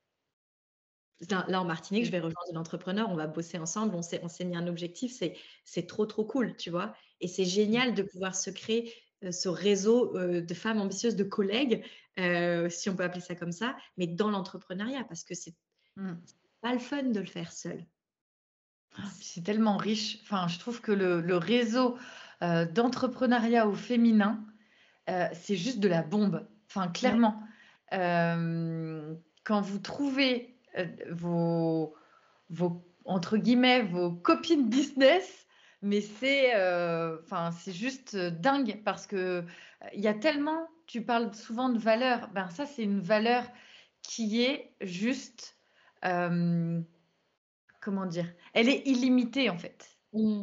[1.28, 4.66] Là, en Martinique, je vais rejoindre l'entrepreneur, on va bosser ensemble, on s'est, mis un
[4.66, 6.94] objectif, c'est, trop, trop cool, tu vois.
[7.20, 11.24] Et c'est génial de pouvoir se créer euh, ce réseau euh, de femmes ambitieuses, de
[11.24, 11.84] collègues,
[12.18, 15.54] euh, si on peut appeler ça comme ça, mais dans l'entrepreneuriat, parce que c'est,
[15.96, 16.12] mmh.
[16.62, 17.84] pas le fun de le faire seul.
[18.96, 20.20] Ah, c'est tellement riche.
[20.22, 21.98] Enfin, je trouve que le, réseau
[22.40, 24.42] d'entrepreneuriat au féminin,
[25.06, 26.48] c'est juste de la bombe.
[26.68, 27.40] Enfin, clairement.
[27.90, 30.59] quand vous trouvez
[31.10, 31.94] vos,
[32.48, 35.46] vos, entre guillemets, vos copines business,
[35.82, 39.42] mais c'est euh, enfin c'est juste dingue parce que euh,
[39.94, 43.44] il y a tellement, tu parles souvent de valeur, ben ça c'est une valeur
[44.02, 45.56] qui est juste,
[46.02, 46.84] comment
[48.06, 49.98] dire, elle est illimitée en fait.
[50.12, 50.42] Mmh.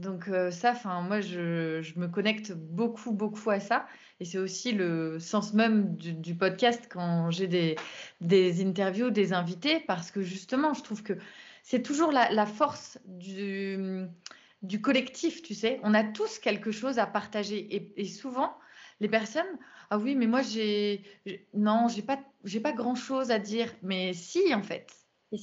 [0.00, 3.86] Donc euh, ça, enfin moi je, me connecte beaucoup beaucoup à ça
[4.20, 7.76] et c'est aussi le sens même du, podcast quand j'ai des,
[8.20, 11.14] des, interviews, des invités parce que justement je trouve que
[11.62, 14.06] c'est toujours la, force du,
[14.62, 15.80] du, collectif, tu sais.
[15.82, 18.54] On a tous quelque chose à partager et, souvent
[19.00, 21.02] les personnes ah oui mais moi j'ai
[21.54, 24.92] non j'ai pas j'ai pas grand chose à dire mais si en fait.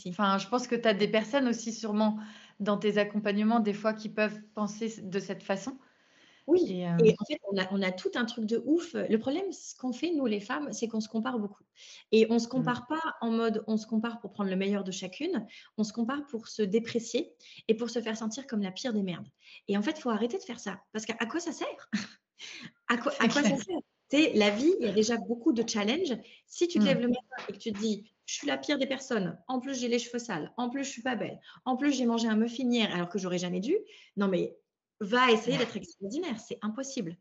[0.07, 2.19] Enfin je pense que tu as des personnes aussi sûrement
[2.59, 5.77] dans tes accompagnements des fois qui peuvent penser de cette façon
[6.47, 7.39] oui, et, euh, en fait,
[7.71, 8.93] on a, tout un truc de ouf.
[8.93, 11.63] Le problème, ce qu'on fait, nous les femmes, c'est qu'on se compare beaucoup.
[12.13, 12.49] Et on ne se mmh.
[12.49, 15.45] compare pas en mode on se compare pour prendre le meilleur de chacune,
[15.77, 17.33] on se compare pour se déprécier
[17.67, 19.27] et pour se faire sentir comme la pire des merdes.
[19.67, 20.79] Et en fait, il faut arrêter de faire ça.
[20.93, 21.89] Parce qu'à quoi ça sert?
[22.87, 24.31] À, quoi, à quoi ça sert?
[24.35, 26.15] La vie, il y a déjà beaucoup de challenges.
[26.45, 27.01] Si tu te lèves mmh.
[27.01, 29.39] le matin et que tu te dis je suis la pire des personnes.
[29.47, 30.53] En plus, j'ai les cheveux sales.
[30.57, 31.39] En plus, je suis pas belle.
[31.65, 33.75] En plus, j'ai mangé un muffin hier alors que j'aurais jamais dû.
[34.17, 34.55] Non, mais
[34.99, 36.39] va essayer d'être extraordinaire.
[36.39, 37.17] C'est impossible.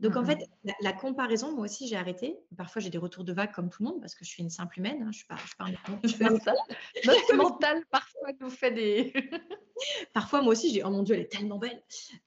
[0.00, 2.36] Donc, en fait, la, comparaison, moi aussi, j'ai arrêté.
[2.56, 4.50] Parfois, j'ai des retours de vagues comme tout le monde parce que je suis une
[4.50, 5.00] simple humaine.
[5.02, 5.10] Hein.
[5.12, 9.12] Je suis pas, je suis pas un, je Notre mental, parfois, nous fait des.
[10.12, 11.80] parfois, moi aussi, j'ai oh mon Dieu, elle est tellement belle.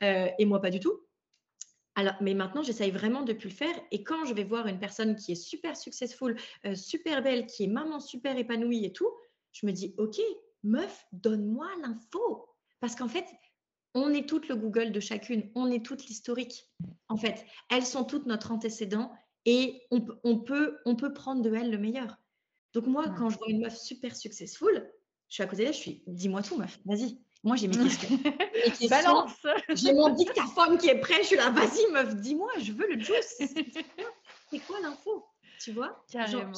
[0.04, 1.02] Euh, et moi, pas du tout.
[1.96, 3.76] Alors, mais maintenant, j'essaye vraiment de plus le faire.
[3.92, 7.66] Et quand je vais voir une personne qui est super successful, euh, super belle, qui
[7.66, 9.12] est maman super épanouie et tout,
[9.52, 10.22] je me dis, OK,
[10.64, 12.50] meuf, donne-moi l'info.
[12.80, 13.26] Parce qu'en fait,
[13.96, 16.70] on est toutes le Google de chacune, on est toutes l'historique.
[17.08, 19.12] En fait, elles sont toutes notre antécédent
[19.46, 20.02] et on,
[20.40, 22.18] peut, on peut prendre de elles le meilleur.
[22.74, 24.92] Donc moi, quand je vois une meuf super successful,
[25.30, 27.18] je suis à côté d'elle, je suis, dis-moi tout, meuf, vas-y.
[27.44, 28.90] Moi, j'ai mes questions.
[28.90, 29.34] Balance
[29.70, 31.22] J'ai mon dictaphone qui est prêt.
[31.22, 33.38] Je suis là, vas-y, meuf, dis-moi, je veux le juice.
[34.50, 35.26] C'est quoi l'info
[35.60, 36.04] Tu vois?
[36.12, 36.52] Carrément.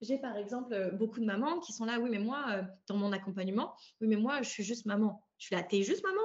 [0.00, 2.96] J'ai par exemple euh, beaucoup de mamans qui sont là, oui, mais moi, euh, dans
[2.96, 5.22] mon accompagnement, oui, mais moi, je suis juste maman.
[5.38, 6.22] Je suis là, t'es juste maman?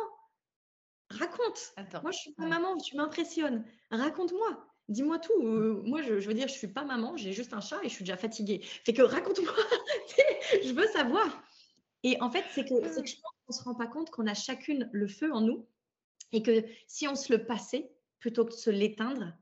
[1.19, 1.73] Raconte.
[2.01, 3.65] Moi, je suis pas maman, tu m'impressionnes.
[3.91, 4.65] Raconte-moi.
[4.89, 5.33] Dis-moi tout.
[5.41, 7.93] Euh, moi, je, veux dire, je suis pas maman, j'ai juste un chat et je
[7.93, 8.61] suis déjà fatiguée.
[8.63, 9.53] Fait que raconte-moi.
[10.63, 11.43] je veux savoir.
[12.03, 14.27] Et en fait, c'est que, que je pense qu'on ne se rend pas compte qu'on
[14.27, 15.65] a chacune le feu en nous
[16.33, 19.33] et que si on se le passait, plutôt que de se l'éteindre,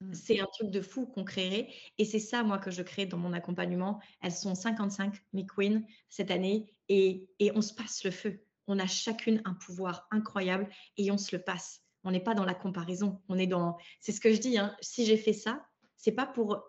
[0.00, 0.12] Mmh.
[0.12, 1.68] c'est un truc de fou qu'on créerait.
[1.98, 4.00] Et c'est ça, moi, que je crée dans mon accompagnement.
[4.20, 8.40] Elles sont 55, mes queens, cette année, et, et on se passe le feu.
[8.66, 11.82] On a chacune un pouvoir incroyable et on se le passe.
[12.04, 13.20] On n'est pas dans la comparaison.
[13.28, 13.78] On est dans.
[14.00, 14.58] C'est ce que je dis.
[14.58, 14.76] Hein.
[14.80, 16.62] Si j'ai fait ça, c'est pas pour.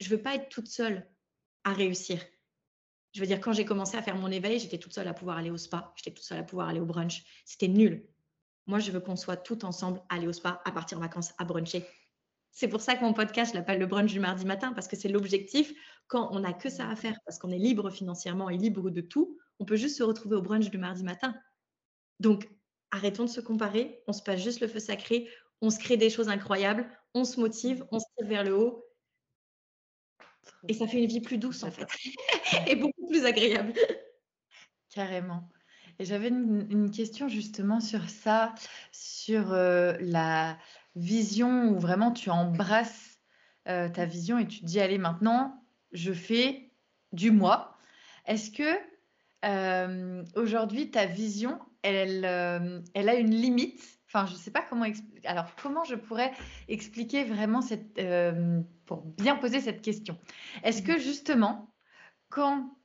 [0.00, 1.08] Je veux pas être toute seule
[1.64, 2.22] à réussir.
[3.14, 5.36] Je veux dire, quand j'ai commencé à faire mon éveil, j'étais toute seule à pouvoir
[5.36, 7.24] aller au spa, j'étais toute seule à pouvoir aller au brunch.
[7.44, 8.06] C'était nul.
[8.66, 11.44] Moi, je veux qu'on soit tout ensemble, aller au spa, à partir en vacances, à
[11.44, 11.84] bruncher.
[12.52, 14.96] C'est pour ça que mon podcast, je l'appelle le brunch du mardi matin, parce que
[14.96, 15.72] c'est l'objectif.
[16.06, 19.00] Quand on n'a que ça à faire, parce qu'on est libre financièrement et libre de
[19.00, 21.36] tout, on peut juste se retrouver au brunch du mardi matin.
[22.18, 22.50] Donc,
[22.90, 25.28] arrêtons de se comparer, on se passe juste le feu sacré,
[25.60, 28.84] on se crée des choses incroyables, on se motive, on se tire vers le haut.
[30.66, 31.86] Et ça fait une vie plus douce, en fait,
[32.66, 33.72] et beaucoup plus agréable.
[34.90, 35.48] Carrément.
[36.00, 38.56] Et j'avais une, question justement sur ça,
[38.90, 40.58] sur euh, la
[40.96, 43.20] vision où vraiment tu embrasses
[43.68, 46.72] euh, ta vision et tu te dis, allez, maintenant, je fais
[47.12, 47.78] du moi.
[48.26, 48.91] Est-ce que
[49.44, 52.24] euh, aujourd'hui, ta vision, elle,
[52.94, 54.84] elle a une limite Enfin, je ne sais pas comment.
[55.24, 56.32] Alors, comment je pourrais
[56.68, 57.98] expliquer vraiment cette,
[58.84, 60.18] pour bien poser cette question?
[60.64, 61.74] Est-ce que justement,
[62.28, 62.76] quand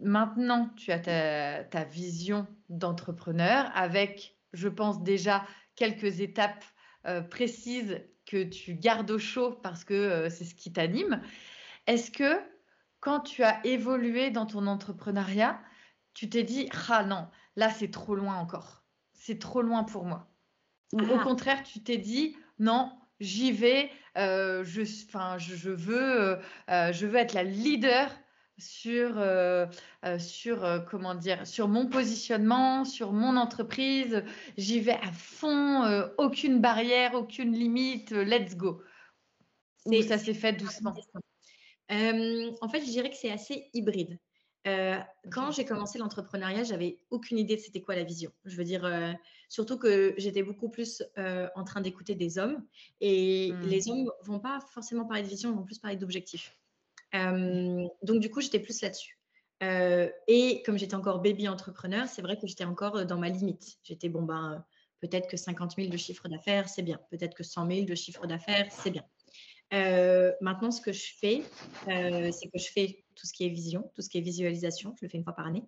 [0.00, 5.44] maintenant tu as ta, vision d'entrepreneur avec, je pense déjà,
[5.76, 6.64] quelques étapes
[7.06, 11.20] euh, précises que tu gardes au chaud parce que euh, c'est ce qui t'anime.
[11.86, 12.38] Est-ce que
[13.00, 15.60] quand tu as évolué dans ton entrepreneuriat,
[16.14, 18.82] tu t'es dit, ah non, là c'est trop loin encore,
[19.12, 20.30] c'est trop loin pour moi
[20.92, 21.22] Ou au ah.
[21.24, 27.44] contraire, tu t'es dit, non, j'y vais, euh, je, je, veux, je veux être la
[27.44, 28.10] leader
[28.60, 29.66] sur, euh,
[30.04, 34.22] euh, sur euh, comment dire, sur mon positionnement, sur mon entreprise.
[34.56, 38.82] J'y vais à fond, aucune barrière, aucune limite, let's go.
[39.86, 40.94] Ou ça s'est fait doucement.
[41.90, 44.18] En fait, je dirais que c'est assez hybride.
[44.64, 48.30] quand j'ai commencé l'entrepreneuriat, j'avais aucune idée de c'était quoi la vision.
[48.44, 48.88] Je veux dire,
[49.48, 51.02] surtout que j'étais beaucoup plus
[51.54, 52.64] en train d'écouter des hommes
[53.00, 53.60] et mmh.
[53.66, 56.56] les hommes vont pas forcément parler de vision, ils vont plus parler d'objectifs
[57.12, 59.18] donc, du coup, j'étais plus là-dessus.
[59.60, 63.78] et comme j'étais encore baby entrepreneur, c'est vrai que j'étais encore dans ma limite.
[63.82, 64.64] J'étais, bon, ben,
[65.00, 67.00] peut-être que 50 000 de chiffre d'affaires, c'est bien.
[67.10, 69.04] Peut-être que 100 000 de chiffre d'affaires, c'est bien.
[69.70, 71.42] Maintenant, ce que je fais,
[71.86, 74.94] c'est que je fais tout ce qui est vision, tout ce qui est visualisation.
[74.98, 75.64] Je le fais une fois par année.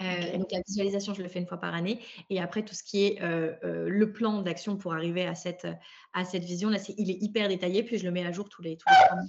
[0.00, 2.00] Donc la visualisation, je le fais une fois par année.
[2.30, 5.66] Et après, tout ce qui est le plan d'action pour arriver à cette,
[6.12, 7.82] à cette vision, là, il est hyper détaillé.
[7.82, 9.24] Puis je le mets à jour tous les, tous les trois mois.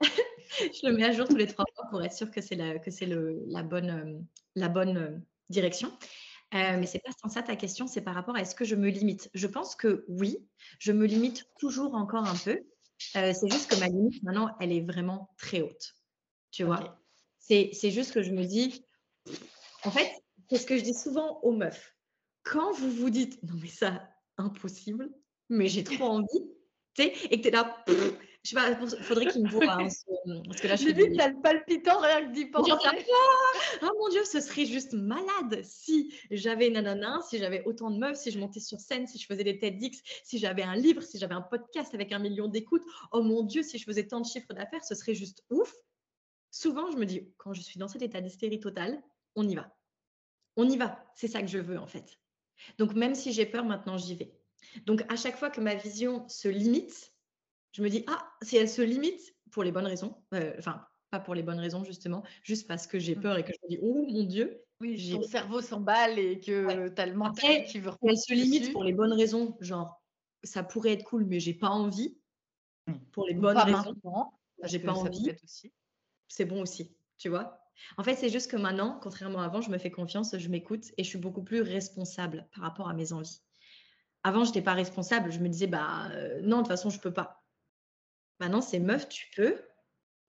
[0.60, 2.78] je le mets à jour tous les trois mois pour être sûr que c'est la,
[2.78, 4.18] que c'est le, la bonne, euh,
[4.54, 5.18] la bonne euh,
[5.50, 5.92] direction.
[6.54, 8.74] Euh, mais c'est pas sans ça ta question, c'est par rapport à est-ce que je
[8.74, 9.30] me limite?
[9.34, 10.38] Je pense que oui,
[10.78, 12.60] je me limite toujours encore un peu.
[12.98, 15.94] c'est juste que ma limite maintenant, elle est vraiment très haute.
[16.50, 16.98] Tu vois?
[17.38, 18.84] C'est, c'est juste que je me dis,
[19.84, 20.10] en fait,
[20.48, 21.94] c'est ce que je dis souvent aux meufs.
[22.44, 24.08] Quand vous vous dites, non mais ça,
[24.38, 25.10] impossible,
[25.50, 26.50] mais j'ai trop envie,
[26.98, 27.84] et que tu es là,
[28.44, 29.72] je sais pas, il faudrait qu'il me voit.
[29.72, 29.88] Hein,
[30.46, 31.16] parce que là, je suis.
[31.16, 32.72] t'as le palpitant rien que d'y penser.
[33.82, 38.16] Ah mon Dieu, ce serait juste malade si j'avais nanana, si j'avais autant de meufs,
[38.16, 41.18] si je montais sur scène, si je faisais des TEDx, si j'avais un livre, si
[41.18, 42.84] j'avais un podcast avec un million d'écoutes.
[43.12, 45.74] Oh mon Dieu, si je faisais tant de chiffres d'affaires, ce serait juste ouf.
[46.50, 49.02] Souvent, je me dis, quand je suis dans cet état d'hystérie totale,
[49.34, 49.76] on y va.
[50.56, 51.04] On y va.
[51.14, 52.18] C'est ça que je veux en fait.
[52.78, 54.34] Donc même si j'ai peur, maintenant j'y vais.
[54.86, 57.12] Donc à chaque fois que ma vision se limite,
[57.78, 61.20] je me dis, ah, si elle se limite pour les bonnes raisons, euh, enfin, pas
[61.20, 63.20] pour les bonnes raisons justement, juste parce que j'ai mmh.
[63.20, 64.64] peur et que je me dis, oh mon Dieu.
[64.80, 68.72] Oui, ton cerveau s'emballe et que tu as le mental qui veut Elle se limite
[68.72, 70.02] pour les bonnes raisons, genre,
[70.42, 72.18] ça pourrait être cool, mais j'ai pas envie.
[72.88, 72.94] Mmh.
[73.12, 73.94] Pour les bonnes raisons,
[74.64, 75.30] j'ai pas envie.
[76.26, 77.60] C'est bon aussi, tu vois.
[77.96, 80.86] En fait, c'est juste que maintenant, contrairement à avant, je me fais confiance, je m'écoute
[80.96, 83.40] et je suis beaucoup plus responsable par rapport à mes envies.
[84.24, 85.30] Avant, je n'étais pas responsable.
[85.30, 87.37] Je me disais, bah euh, non, de toute façon, je peux pas.
[88.40, 89.56] Maintenant, c'est meuf, tu peux.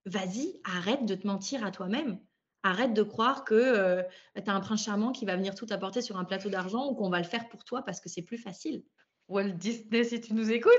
[0.06, 2.18] Vas-y, arrête de te mentir à toi-même.
[2.62, 4.02] Arrête de croire que euh,
[4.36, 6.94] tu as un prince charmant qui va venir tout apporter sur un plateau d'argent ou
[6.94, 8.84] qu'on va le faire pour toi parce que c'est plus facile.
[9.28, 10.72] Walt Disney, si tu nous écoutes.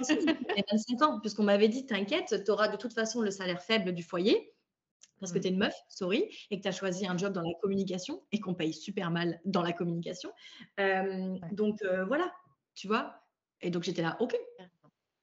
[0.00, 4.02] 25 ans, puisqu'on m'avait dit, t'inquiète, tu auras de toute façon le salaire faible du
[4.02, 4.52] foyer
[5.20, 5.42] parce que mmh.
[5.42, 8.22] tu es une meuf, sorry, et que tu as choisi un job dans la communication
[8.32, 10.32] et qu'on paye super mal dans la communication.
[11.52, 12.32] Donc euh, voilà,
[12.74, 13.22] tu vois.
[13.60, 14.36] Et donc j'étais là, ok.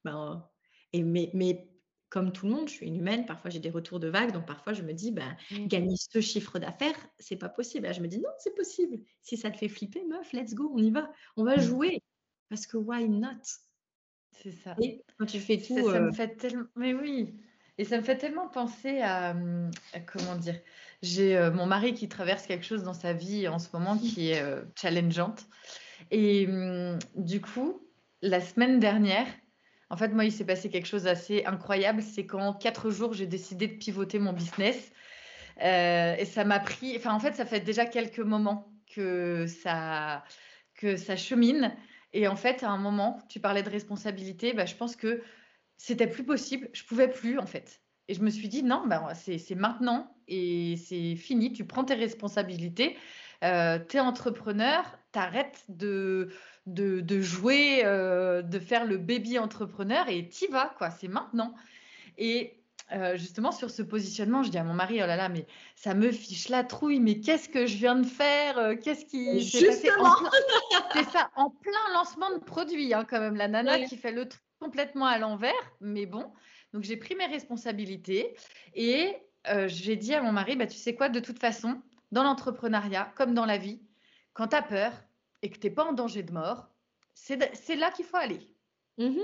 [0.04, 0.48] Ben,
[0.92, 1.68] et mais, mais
[2.08, 4.46] comme tout le monde, je suis une humaine, parfois j'ai des retours de vagues, donc
[4.46, 5.66] parfois je me dis, ben, mmh.
[5.66, 7.92] gagner ce chiffre d'affaires, c'est pas possible.
[7.92, 8.98] je me dis, non, c'est possible.
[9.20, 11.10] Si ça te fait flipper, meuf, let's go, on y va.
[11.36, 11.60] On va mmh.
[11.60, 12.02] jouer.
[12.48, 13.42] parce que why not?
[14.32, 14.74] C'est ça.
[14.80, 15.90] Et quand tu fais tout.
[15.90, 16.66] Ça, me fait tellement.
[16.76, 17.34] Mais oui.
[17.76, 19.36] Et ça me fait tellement penser à,
[20.06, 20.58] comment dire.
[21.02, 24.42] J'ai mon mari qui traverse quelque chose dans sa vie en ce moment qui est
[24.74, 25.46] challengeante.
[26.10, 27.80] Et mmh, du coup,
[28.22, 29.26] la semaine dernière,
[29.90, 32.02] en fait, moi, il s'est passé quelque chose d'assez incroyable.
[32.02, 34.92] C'est qu'en quatre jours, j'ai décidé de pivoter mon business.
[35.62, 36.96] Euh, et ça m'a pris.
[36.96, 40.24] Enfin, en fait, ça fait déjà quelques moments que ça,
[40.74, 41.74] que ça chemine.
[42.12, 44.52] Et en fait, à un moment, tu parlais de responsabilité.
[44.52, 45.22] Bah, je pense que
[45.78, 46.68] c'était plus possible.
[46.72, 47.80] Je pouvais plus, en fait.
[48.08, 51.52] Et je me suis dit, non, bah, c'est maintenant et c'est fini.
[51.52, 52.96] Tu prends tes responsabilités.
[53.44, 56.30] Euh, tu es entrepreneur, t'arrêtes de,
[56.74, 60.90] de, de, jouer, euh, de faire le baby entrepreneur et t'y vas, quoi.
[60.90, 61.54] C'est maintenant.
[62.16, 62.60] Et
[62.92, 65.46] euh, justement, sur ce positionnement, je dis à mon mari, oh là là, mais
[65.76, 69.44] ça me fiche la trouille, mais qu'est-ce que je viens de faire euh, Qu'est-ce qui
[69.44, 69.88] s'est passé
[70.92, 74.28] C'est ça, en plein lancement de produit, hein, quand même, la nana qui fait le
[74.28, 76.32] truc complètement à l'envers, mais bon.
[76.72, 78.34] Donc, j'ai pris mes responsabilités
[78.74, 79.16] et
[79.66, 81.80] j'ai dit à mon mari, bah, tu sais quoi, de toute façon,
[82.12, 83.80] dans l'entrepreneuriat, comme dans la vie,
[84.34, 84.92] quand tu as peur
[85.42, 86.68] et que tu n'es pas en danger de mort,
[87.14, 88.40] c'est là qu'il faut aller.
[88.98, 89.20] Mmh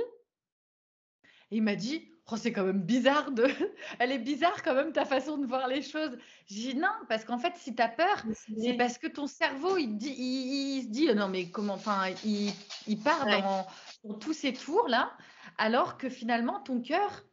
[1.51, 3.47] et il m'a dit, oh, c'est quand même bizarre de...
[3.99, 6.17] Elle est bizarre quand même ta façon de voir les choses.
[6.47, 8.25] J'ai dit non, parce qu'en fait, si tu as peur,
[8.57, 12.51] c'est parce que ton cerveau, il, dit, il, se dit, non mais comment, enfin, il,
[12.87, 15.12] il part dans, tous ces tours là,
[15.59, 17.25] alors que finalement, ton cœur,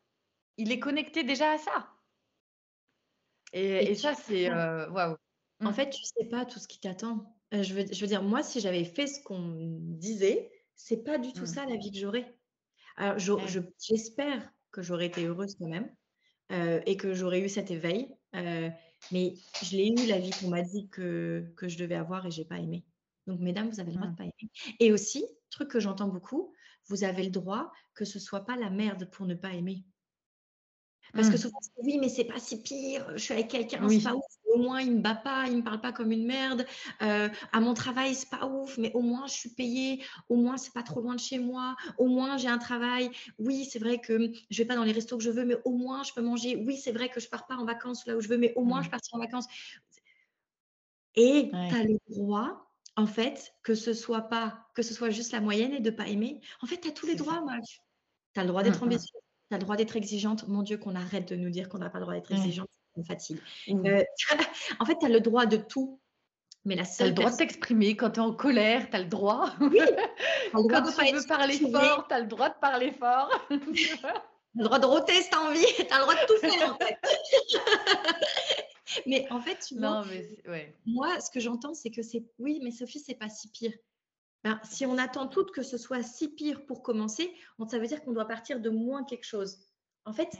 [0.57, 1.87] il est connecté déjà à ça.
[3.53, 5.15] Et, ça, c'est euh, waouh.
[5.63, 5.73] En mmh.
[5.73, 7.35] fait, tu sais pas tout ce qui t'attend.
[7.53, 11.17] Euh, je, veux, je veux dire, moi, si j'avais fait ce qu'on disait, c'est pas
[11.17, 11.47] du tout mmh.
[11.47, 12.33] ça la vie que j'aurais.
[12.97, 13.17] Alors,
[13.79, 15.93] j'espère que j'aurais été heureuse quand même
[16.51, 18.13] euh, et que j'aurais eu cet éveil.
[18.35, 18.69] Euh,
[19.11, 19.33] mais
[19.63, 22.45] je l'ai eu la vie qu'on m'a dit que, que je devais avoir et j'ai
[22.45, 22.85] pas aimé.
[23.27, 24.15] Donc, mesdames, vous avez le droit de mmh.
[24.15, 24.51] pas aimer.
[24.79, 26.53] Et aussi, truc que j'entends beaucoup,
[26.87, 29.83] vous avez le droit que ce soit pas la merde pour ne pas aimer.
[31.13, 31.37] Parce que mmh.
[31.37, 34.23] souvent, oui, mais c'est pas si pire, je suis avec quelqu'un, c'est pas ouf,
[34.53, 36.65] au moins il me bat pas, il me parle pas comme une merde.
[37.01, 40.57] Euh, à mon travail, c'est pas ouf, mais au moins je suis payée, au moins
[40.57, 43.11] c'est pas trop loin de chez moi, au moins j'ai un travail.
[43.39, 45.71] Oui, c'est vrai que je vais pas dans les restos que je veux, mais au
[45.71, 46.55] moins je peux manger.
[46.55, 48.63] Oui, c'est vrai que je pars pas en vacances là où je veux, mais au
[48.63, 48.85] moins mmh.
[48.85, 49.47] je pars en vacances.
[51.15, 55.31] Et tu as le droit en fait, que ce soit pas, que ce soit juste
[55.31, 56.41] la moyenne et de pas aimer.
[56.61, 57.81] En fait, tu as tous les droits, Marc.
[58.33, 60.47] Tu as le droit d'être mmh, ambitieux, tu as le droit d'être exigeante.
[60.47, 63.03] Mon Dieu, qu'on arrête de nous dire qu'on n'a pas le droit d'être exigeante, me
[63.03, 63.39] fatigue.
[63.69, 64.03] Euh,
[64.79, 65.99] en fait, tu as le droit de tout.
[66.63, 66.95] Mais la seule.
[66.97, 69.51] Tu as le droit de t'exprimer quand tu es en colère, tu as le droit.
[69.59, 69.79] Oui.
[70.53, 73.31] quand tu veux parler fort, tu as le droit de parler fort.
[73.49, 74.23] tu as
[74.55, 75.65] le droit de roter si tu as envie.
[75.77, 76.97] Tu as le droit de tout faire, en fait.
[79.07, 80.03] mais en fait, tu vois,
[80.85, 83.73] moi, ce que j'entends, c'est que c'est oui, mais Sophie, c'est pas si pire.
[84.43, 87.31] Ben, si on attend toutes que ce soit si pire pour commencer,
[87.69, 89.67] ça veut dire qu'on doit partir de moins quelque chose.
[90.05, 90.39] En fait, tu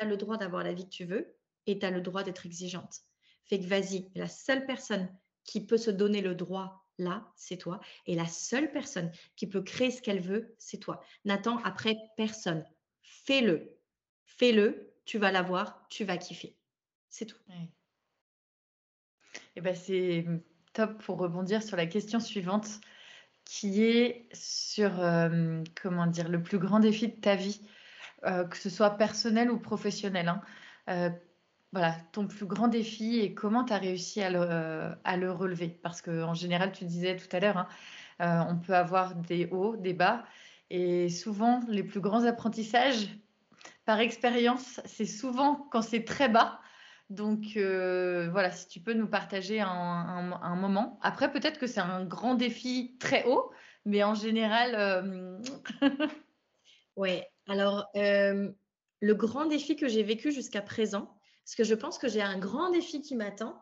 [0.00, 1.37] as le droit d'avoir la vie que tu veux
[1.68, 3.02] et tu as le droit d'être exigeante.
[3.44, 5.08] Fait que vas-y, la seule personne
[5.44, 7.80] qui peut se donner le droit là, c'est toi.
[8.06, 11.00] Et la seule personne qui peut créer ce qu'elle veut, c'est toi.
[11.24, 12.64] N'attends après personne.
[13.02, 13.78] Fais-le.
[14.24, 16.56] Fais-le, tu vas l'avoir, tu vas kiffer.
[17.08, 17.38] C'est tout.
[17.48, 17.70] Et
[19.56, 20.26] eh ben c'est
[20.72, 22.80] top pour rebondir sur la question suivante
[23.44, 27.62] qui est sur, euh, comment dire, le plus grand défi de ta vie,
[28.24, 30.28] euh, que ce soit personnel ou professionnel.
[30.28, 30.42] Hein.
[30.88, 31.10] Euh,
[31.72, 35.68] voilà, ton plus grand défi et comment tu as réussi à le, relever?
[35.68, 37.68] Parce qu'en général, tu disais tout à l'heure,
[38.18, 40.24] hein, on peut avoir des hauts, des bas.
[40.70, 43.08] Et souvent, les plus grands apprentissages,
[43.84, 46.60] par expérience, c'est souvent quand c'est très bas
[47.10, 50.98] donc euh, voilà, si tu peux nous partager un, moment.
[51.02, 53.50] Après, peut-être que c'est un grand défi très haut,
[53.84, 54.74] mais en général.
[54.74, 55.38] Euh,
[56.96, 58.50] oui, alors euh,
[59.00, 61.17] le grand défi que j'ai vécu jusqu'à présent,
[61.48, 63.58] parce que je pense que j'ai un grand défi qui m'attend,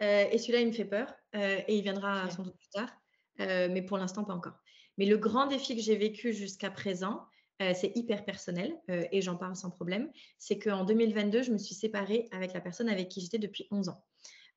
[0.00, 2.90] et celui-là, il me fait peur, et il viendra sans doute plus tard,
[3.38, 4.58] mais pour l'instant, pas encore.
[4.98, 7.26] Mais le grand défi que j'ai vécu jusqu'à présent,
[7.62, 11.58] euh, c'est hyper personnel euh, et j'en parle sans problème, c'est qu'en 2022, je me
[11.58, 14.04] suis séparée avec la personne avec qui j'étais depuis 11 ans.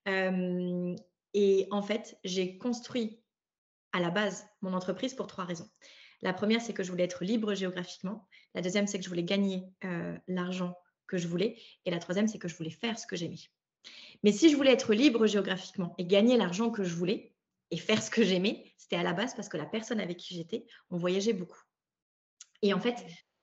[0.08, 0.96] Euh,
[1.34, 3.22] et en fait, j'ai construit
[3.92, 5.70] à la base mon entreprise pour trois raisons.
[6.22, 8.28] La première, c'est que je voulais être libre géographiquement.
[8.56, 9.64] La deuxième, c'est que je voulais gagner
[10.28, 10.74] l'argent
[11.08, 11.58] que je voulais.
[11.86, 13.40] Et la troisième, c'est que je voulais faire ce que j'aimais.
[14.24, 17.34] Mais si je voulais être libre géographiquement et gagner l'argent que je voulais
[17.72, 20.36] et faire ce que j'aimais, c'était à la base parce que la personne avec qui
[20.36, 21.62] j'étais, on voyageait beaucoup.
[22.62, 22.96] Et en fait,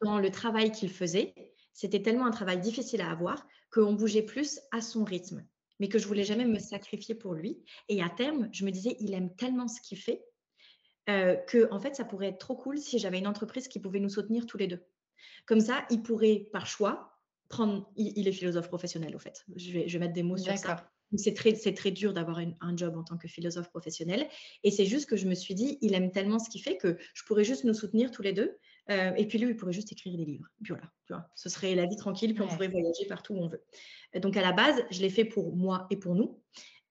[0.02, 1.34] dans le travail qu'il faisait,
[1.72, 5.46] c'était tellement un travail difficile à avoir qu'on bougeait plus à son rythme,
[5.78, 7.62] mais que je voulais jamais me sacrifier pour lui.
[7.88, 10.24] Et à terme, je me disais, il aime tellement ce qu'il fait
[11.06, 14.08] que en fait, ça pourrait être trop cool si j'avais une entreprise qui pouvait nous
[14.08, 14.82] soutenir tous les deux.
[15.44, 17.09] Comme ça, il pourrait, par choix,
[17.50, 17.90] prendre.
[17.96, 19.44] Il, est philosophe professionnel, au fait.
[19.54, 20.90] Je vais, je vais mettre des mots sur ça.
[21.16, 24.28] C'est très, dur d'avoir un job en tant que philosophe professionnel.
[24.62, 26.96] Et c'est juste que je me suis dit, il aime tellement ce qu'il fait que
[27.14, 28.56] je pourrais juste nous soutenir tous les deux.
[28.90, 30.46] Euh, et puis lui, il pourrait juste écrire des livres.
[30.62, 33.38] Puis voilà, tu vois, ce serait la vie tranquille, puis on pourrait voyager partout où
[33.38, 33.62] on veut.
[34.20, 36.40] Donc à la base, je l'ai fait pour moi et pour nous.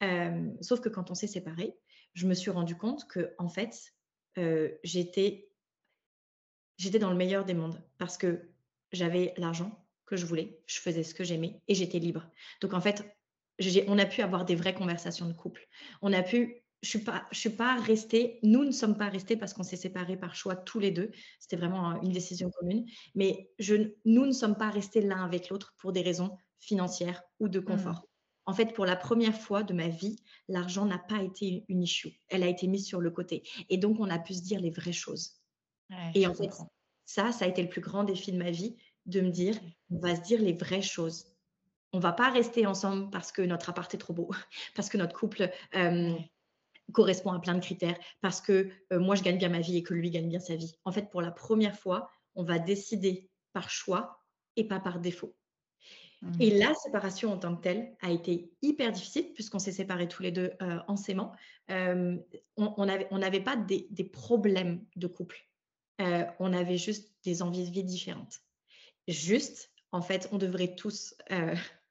[0.03, 1.77] Euh, sauf que quand on s'est séparés,
[2.13, 3.93] je me suis rendu compte que en fait,
[4.37, 5.49] euh, j'étais,
[6.77, 8.49] j'étais dans le meilleur des mondes parce que
[8.91, 12.27] j'avais l'argent que je voulais, je faisais ce que j'aimais et j'étais libre.
[12.61, 13.15] Donc en fait,
[13.87, 15.67] on a pu avoir des vraies conversations de couple.
[16.01, 18.39] On a pu je suis pas, je suis pas restée.
[18.41, 21.11] Nous ne sommes pas restés parce qu'on s'est séparés par choix tous les deux.
[21.37, 22.85] C'était vraiment une décision commune.
[23.15, 27.49] Mais je, nous ne sommes pas restés l'un avec l'autre pour des raisons financières ou
[27.49, 27.95] de confort.
[27.95, 28.05] Mmh.
[28.45, 30.15] En fait, pour la première fois de ma vie,
[30.47, 32.13] l'argent n'a pas été une issue.
[32.29, 33.43] Elle a été mise sur le côté.
[33.69, 35.33] Et donc, on a pu se dire les vraies choses.
[36.15, 36.49] et en fait,
[37.05, 38.77] ça, ça a été le plus grand défi de ma vie,
[39.09, 39.55] de me dire,
[39.91, 41.25] on va se dire les vraies choses.
[41.91, 44.29] On va pas rester ensemble parce que notre appart est trop beau,
[44.75, 46.13] parce que notre couple euh,
[46.91, 49.83] correspond à plein de critères, parce que euh, moi je gagne bien ma vie et
[49.83, 50.75] que lui gagne bien sa vie.
[50.85, 54.23] En fait, pour la première fois, on va décider par choix
[54.55, 55.35] et pas par défaut.
[56.41, 56.59] Et mmh.
[56.59, 60.31] la séparation en tant que telle a été hyper difficile puisqu'on s'est séparés tous les
[60.31, 61.31] deux euh, en s'aimant.
[61.71, 62.17] Euh,
[62.57, 65.47] on n'avait pas des, des, problèmes de couple.
[65.97, 68.41] on avait juste des envies de vie différentes.
[69.09, 71.15] Juste, en fait, on devrait tous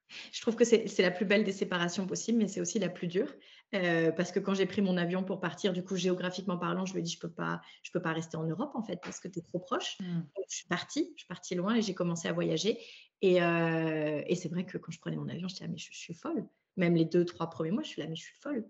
[0.32, 3.06] je trouve que c'est la plus belle des séparations possibles, mais c'est aussi la plus
[3.06, 3.32] dure.
[3.74, 6.94] Euh, parce que quand j'ai pris mon avion pour partir, du coup, géographiquement parlant, je
[6.94, 9.20] lui ai dit, je peux pas, je peux pas rester en Europe, en fait, parce
[9.20, 9.98] que tu es trop proche.
[10.00, 10.20] Mmh.
[10.50, 12.78] je suis partie, je suis partie loin et j'ai commencé à voyager.
[13.20, 15.78] Et, euh, et c'est vrai que quand je prenais mon avion, je disais, ah, mais
[15.78, 16.46] je, suis folle.
[16.76, 18.64] Même les deux, trois premiers mois, je suis là, mais je suis folle.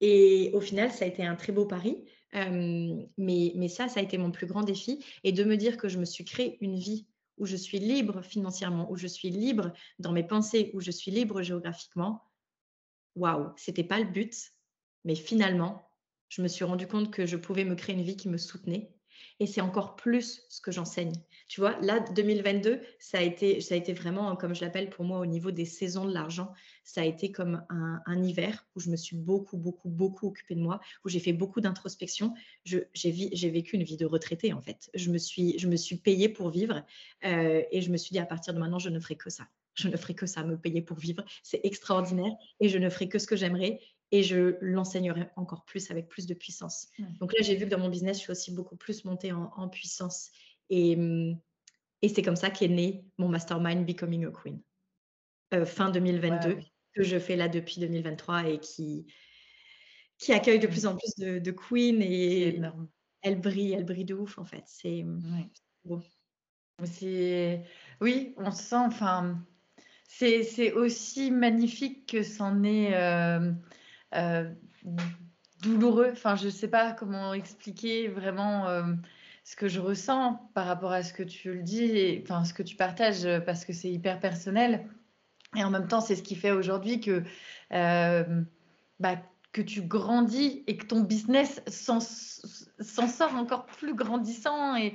[0.00, 2.04] Et au final, ça a été un très beau pari.
[2.34, 5.04] Euh, mais, mais ça, ça a été mon plus grand défi.
[5.24, 7.06] Et de me dire que je me suis créé une vie
[7.40, 11.10] où je suis libre financièrement, où je suis libre dans mes pensées, où je suis
[11.10, 12.22] libre géographiquement,
[13.16, 14.52] waouh, c'était pas le but,
[15.04, 15.90] mais finalement,
[16.28, 18.94] je me suis rendu compte que je pouvais me créer une vie qui me soutenait.
[19.40, 21.14] Et c'est encore plus ce que j'enseigne.
[21.48, 25.04] Tu vois, là, 2022, ça a été, ça a été vraiment, comme je l'appelle pour
[25.04, 26.52] moi, au niveau des saisons de l'argent,
[26.84, 30.60] ça a été comme un, hiver où je me suis beaucoup, beaucoup, beaucoup occupée de
[30.60, 32.34] moi, où j'ai fait beaucoup d'introspection.
[32.64, 34.90] J'ai vécu une vie de retraité, en fait.
[34.94, 36.84] Je me suis, je me suis payée pour vivre
[37.24, 39.48] euh, et je me suis dit, à partir de maintenant, je ne ferai que ça
[39.74, 41.24] je ne ferai que ça, me payer pour vivre.
[41.42, 43.80] C'est extraordinaire et je ne ferai que ce que j'aimerais
[44.12, 46.88] et je l'enseignerai encore plus avec plus de puissance.
[47.20, 49.68] Donc là, j'ai vu que dans mon business, je suis aussi beaucoup plus montée en,
[49.68, 50.30] puissance
[50.68, 50.98] et,
[52.02, 54.60] et c'est comme ça qu'est né mon mastermind Becoming a Queen.
[55.52, 56.58] Euh, fin 2022,
[56.94, 59.06] que je fais là depuis 2023 et qui,
[60.18, 62.60] qui accueille de plus en plus de, de queens et
[63.22, 64.62] elle brille, elle brille de ouf en fait.
[64.66, 65.04] C'est
[65.84, 66.00] beau.
[68.00, 69.44] Oui, on sent, enfin,
[70.06, 73.52] c'est aussi magnifique que c'en est euh,
[75.62, 76.10] douloureux.
[76.12, 78.82] Enfin, je ne sais pas comment expliquer vraiment euh,
[79.44, 82.54] ce que je ressens par rapport à ce que tu le dis, et, enfin ce
[82.54, 84.86] que tu partages, parce que c'est hyper personnel.
[85.56, 87.24] Et en même temps, c'est ce qui fait aujourd'hui que,
[87.70, 89.16] bah,
[89.52, 94.76] que tu grandis et que ton business s'en sort encore plus grandissant.
[94.76, 94.94] Et,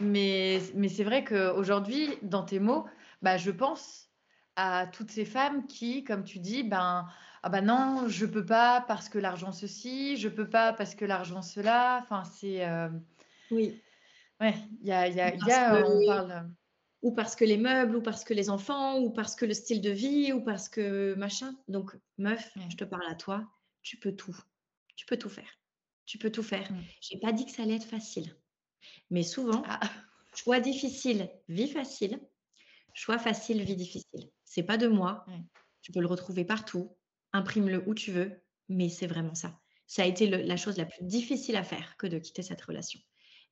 [0.00, 2.86] mais mais c'est vrai qu'aujourd'hui, dans tes mots,
[3.22, 4.08] bah, je pense
[4.56, 7.06] à toutes ces femmes qui, comme tu dis, ben,
[7.44, 11.04] ah ben non, je peux pas parce que l'argent ceci, je peux pas parce que
[11.04, 12.00] l'argent cela.
[12.02, 12.64] Enfin, c'est.
[12.64, 12.88] Euh,
[13.50, 13.82] oui.
[14.40, 16.50] Ouais, il y a, y a, y a on parle.
[17.02, 19.80] Ou parce que les meubles, ou parce que les enfants, ou parce que le style
[19.80, 21.56] de vie, ou parce que machin.
[21.66, 23.44] Donc, meuf, je te parle à toi,
[23.82, 24.36] tu peux tout.
[24.94, 25.58] Tu peux tout faire.
[26.06, 26.68] Tu peux tout faire.
[27.00, 28.36] J'ai pas dit que ça allait être facile.
[29.10, 29.80] Mais souvent, ah.
[30.34, 32.20] choix difficile, vie facile.
[32.94, 34.30] Choix facile, vie difficile.
[34.44, 35.26] C'est pas de moi.
[35.80, 36.96] Tu peux le retrouver partout.
[37.32, 38.32] Imprime-le où tu veux.
[38.68, 39.58] Mais c'est vraiment ça.
[39.86, 43.00] Ça a été la chose la plus difficile à faire que de quitter cette relation.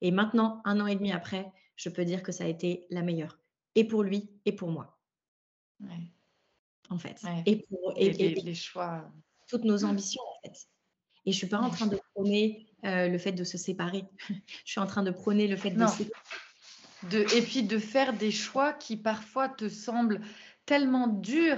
[0.01, 3.03] Et maintenant, un an et demi après, je peux dire que ça a été la
[3.03, 3.39] meilleure.
[3.75, 4.99] Et pour lui, et pour moi.
[6.89, 7.21] En fait.
[7.45, 9.11] Et pour et, les, choix.
[9.47, 10.67] Toutes nos ambitions, en fait.
[11.25, 14.05] Et je suis pas en train de prôner euh, le fait de se séparer.
[14.29, 15.85] je suis en train de prôner le fait de
[17.09, 20.21] de, et puis de faire des choix qui parfois te semblent
[20.65, 21.57] tellement dur.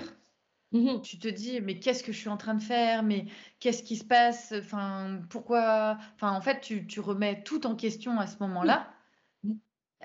[0.74, 3.03] Mmh tu te dis, mais qu'est-ce que je suis en train de faire?
[3.03, 3.28] Mais
[3.59, 4.53] qu'est-ce qui se passe?
[4.57, 5.99] Enfin, pourquoi?
[6.15, 8.91] Enfin, en fait, tu, tu, remets tout en question à ce moment-là.
[9.43, 9.53] Mmh.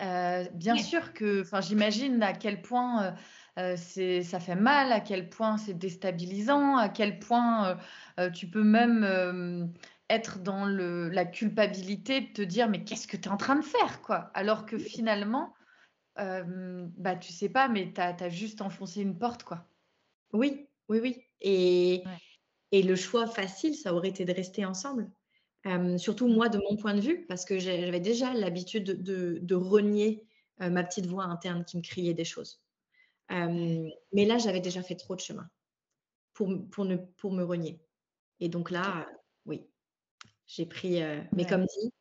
[0.03, 3.11] Euh, bien sûr que, enfin, j'imagine à quel point euh,
[3.59, 7.79] euh, c'est, ça fait mal, à quel point c'est déstabilisant, à quel point
[8.35, 9.73] tu peux même
[10.11, 13.57] être dans le, la culpabilité de te dire mais qu'est-ce que tu es en train
[13.57, 14.31] de faire quoi?
[14.35, 15.55] Alors que finalement
[16.17, 19.69] bah tu sais pas mais tu as, juste enfoncé une porte quoi
[20.33, 22.03] oui oui oui et,
[22.73, 25.11] et le choix facile ça aurait été de rester ensemble.
[25.67, 29.55] Euh, surtout moi de mon point de vue parce que j'avais déjà l'habitude de, de,
[29.57, 30.25] renier
[30.61, 32.63] euh, ma petite voix interne qui me criait des choses.
[33.31, 35.49] Mais là j'avais déjà fait trop de chemin
[36.33, 37.81] pour, pour, ne, pour me renier
[38.41, 39.07] et donc là
[39.47, 39.67] oui
[40.47, 41.03] j'ai pris,
[41.33, 41.93] mais comme dit,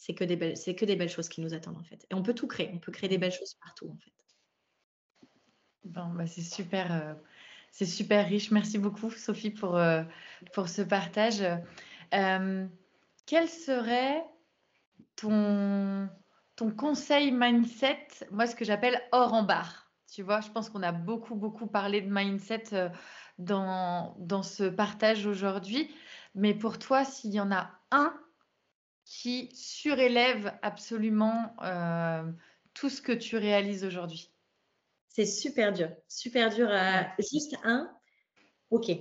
[0.00, 2.06] c'est que des belles, c'est que des belles choses qui nous attendent en fait.
[2.10, 4.12] Et on peut tout créer, on peut créer des belles choses partout en fait.
[5.84, 7.16] Bon, bah c'est super,
[7.70, 8.50] c'est super riche.
[8.50, 10.02] Merci beaucoup Sophie pour euh,
[10.52, 11.42] pour ce partage.
[13.26, 14.24] quel serait
[15.16, 16.08] ton
[16.56, 19.90] ton conseil mindset, moi ce que j'appelle hors en barre.
[20.12, 22.90] Tu vois, je pense qu'on a beaucoup beaucoup parlé de mindset
[23.38, 25.90] dans dans ce partage aujourd'hui.
[26.34, 28.14] Mais pour toi, s'il y en a un
[29.04, 32.30] qui surélève absolument euh,
[32.74, 34.29] tout ce que tu réalises aujourd'hui?
[35.10, 36.68] C'est super dur, super dur.
[36.70, 37.14] À...
[37.18, 37.92] Juste un,
[38.70, 38.92] ok.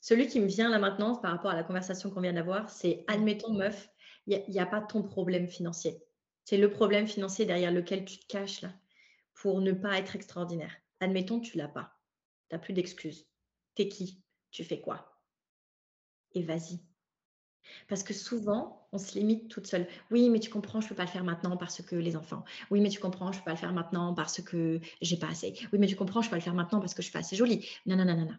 [0.00, 3.04] Celui qui me vient là maintenant par rapport à la conversation qu'on vient d'avoir, c'est
[3.06, 3.88] admettons meuf,
[4.26, 6.02] il n'y a, pas ton problème financier.
[6.44, 8.72] C'est le problème financier derrière lequel tu te caches là
[9.32, 10.74] pour ne pas être extraordinaire.
[11.00, 11.98] Admettons, tu l'as pas.
[12.50, 13.26] Tu n'as plus d'excuses.
[13.74, 14.22] T'es qui?
[14.50, 15.20] Tu fais quoi?
[16.32, 16.80] Et vas-y.
[17.88, 19.86] Parce que souvent, on se limite toute seule.
[20.10, 22.44] Oui, mais tu comprends, je ne peux pas le faire maintenant parce que les enfants.
[22.70, 25.28] Oui, mais tu comprends, je ne peux pas le faire maintenant parce que j'ai pas
[25.28, 25.54] assez.
[25.72, 27.12] Oui, mais tu comprends, je ne peux pas le faire maintenant parce que je suis
[27.12, 27.68] pas assez jolie.
[27.86, 28.36] Non, non, non, non, non.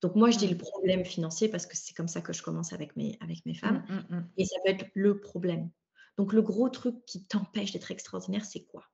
[0.00, 0.58] Donc moi, je dis le mmh.
[0.58, 3.84] problème financier parce que c'est comme ça que je commence avec mes, avec mes femmes.
[3.88, 5.70] Mmh, mmh, et ça peut être le problème.
[6.18, 8.84] Donc le gros truc qui t'empêche d'être extraordinaire, c'est quoi?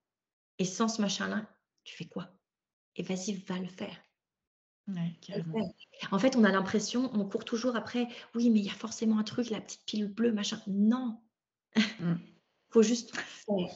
[0.58, 1.48] Et sans ce machin-là,
[1.84, 2.28] tu fais quoi?
[2.96, 3.96] Et vas-y, va le faire.
[6.10, 9.18] En fait, on a l'impression, on court toujours après, oui, mais il y a forcément
[9.18, 10.60] un truc, la petite pilule bleue, machin.
[10.66, 11.18] Non.
[11.76, 12.18] Il mmh.
[12.70, 13.68] faut juste faire.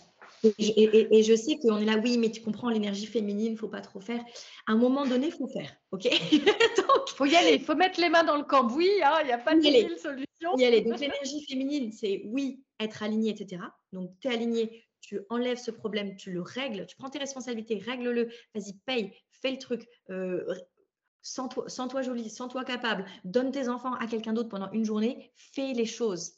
[0.45, 3.81] Et, je sais qu'on est là, oui, mais tu comprends, l'énergie féminine, il faut pas
[3.81, 4.25] trop faire.
[4.67, 6.03] À un moment donné, il faut faire, ok?
[6.77, 9.33] Donc, faut y aller, il faut mettre les mains dans le cambouis, hein, il n'y
[9.33, 10.57] a pas de mille solutions.
[10.57, 10.81] Y aller.
[10.81, 13.63] Donc l'énergie féminine, c'est oui, être aligné, etc.
[13.93, 17.79] Donc tu es aligné, tu enlèves ce problème, tu le règles, tu prends tes responsabilités,
[17.79, 20.45] règle-le, vas-y, paye, fais le truc, euh,
[21.23, 24.71] sans toi, sans toi jolie, sans toi capable, donne tes enfants à quelqu'un d'autre pendant
[24.73, 26.35] une journée, fais les choses.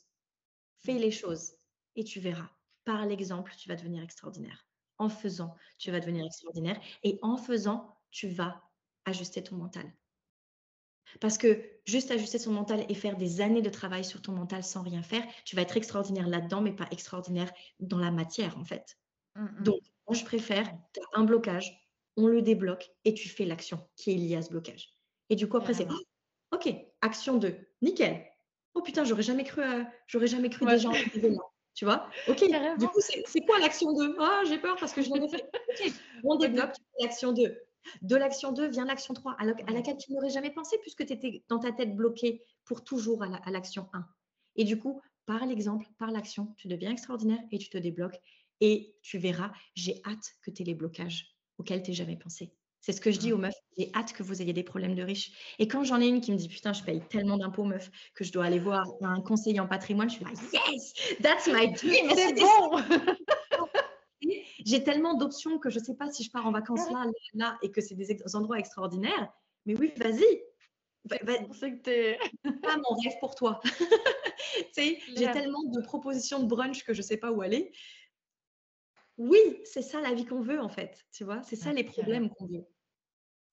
[0.85, 1.55] Fais les choses
[1.97, 2.51] et tu verras.
[2.85, 4.67] Par l'exemple, tu vas devenir extraordinaire.
[4.99, 8.63] En faisant, tu vas devenir extraordinaire et en faisant, tu vas
[9.07, 9.91] ajuster ton mental.
[11.21, 14.63] Parce que juste ajuster son mental et faire des années de travail sur ton mental
[14.63, 18.65] sans rien faire, tu vas être extraordinaire là-dedans, mais pas extraordinaire dans la matière, en
[18.65, 18.99] fait.
[19.37, 19.63] Mmh, mmh.
[19.63, 21.84] Donc, moi, je préfère, tu as un blocage,
[22.17, 24.91] on le débloque et tu fais l'action qui est liée à ce blocage.
[25.31, 25.89] Et du coup, après, c'est
[26.53, 28.25] OK, action 2, nickel.
[28.75, 29.63] Oh putain, j'aurais jamais cru,
[30.07, 30.93] j'aurais jamais cru des gens
[31.75, 32.45] Tu vois Ok,
[32.79, 35.43] du coup, c'est quoi l'action 2 Ah, j'ai peur parce que je l'avais fait.
[35.43, 35.93] OK,
[36.25, 37.57] on débloque l'action 2.
[38.03, 41.45] De l'action 2 vient l'action 3, à, laquelle tu n'aurais jamais pensé puisque tu étais
[41.49, 44.07] dans ta tête bloquée pour toujours à l'action 1.
[44.57, 48.21] Et du coup, par l'exemple, par l'action, tu deviens extraordinaire et tu te débloques.
[48.61, 52.53] Et tu verras, j'ai hâte que tu aies les blocages auquel tu n'as jamais pensé.
[52.81, 53.55] C'est ce que je dis aux meufs.
[53.79, 55.33] J'ai hâte que vous ayez des problèmes de riches.
[55.59, 58.25] Et quand j'en ai une qui me dit Putain, je paye tellement d'impôts, meuf, que
[58.25, 60.93] je dois aller voir un conseiller en patrimoine, je suis là Yes,
[61.23, 62.11] that's my dream.
[62.15, 62.79] C'est bon.
[64.67, 67.59] J'ai tellement d'options que je ne sais pas si je pars en vacances là, là,
[67.63, 69.33] et que c'est des endroits extraordinaires.
[69.67, 70.43] Mais oui, vas-y.
[71.53, 73.61] C'est que pas mon rêve pour toi.
[74.77, 77.73] j'ai tellement de propositions de brunch que je ne sais pas où aller.
[79.17, 82.31] Oui, c'est ça la vie qu'on veut en fait, tu vois, c'est ça les problèmes
[82.31, 82.67] qu'on veut.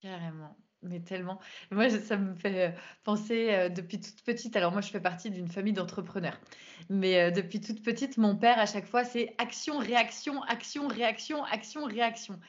[0.01, 1.39] Carrément, mais tellement.
[1.69, 4.55] Moi, ça me fait penser depuis toute petite.
[4.55, 6.41] Alors, moi, je fais partie d'une famille d'entrepreneurs.
[6.89, 11.85] Mais depuis toute petite, mon père, à chaque fois, c'est action, réaction, action, réaction, action,
[11.85, 12.39] réaction.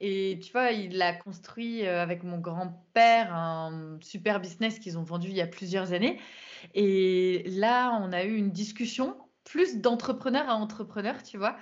[0.00, 5.28] Et tu vois, il a construit avec mon grand-père un super business qu'ils ont vendu
[5.28, 6.18] il y a plusieurs années.
[6.72, 11.56] Et là, on a eu une discussion plus d'entrepreneur à entrepreneur, tu vois.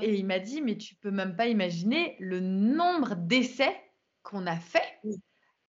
[0.00, 3.74] Et il m'a dit, mais tu peux même pas imaginer le nombre d'essais
[4.22, 5.00] qu'on a fait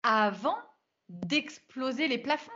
[0.04, 0.58] avant
[1.10, 2.52] d'exploser les plafonds.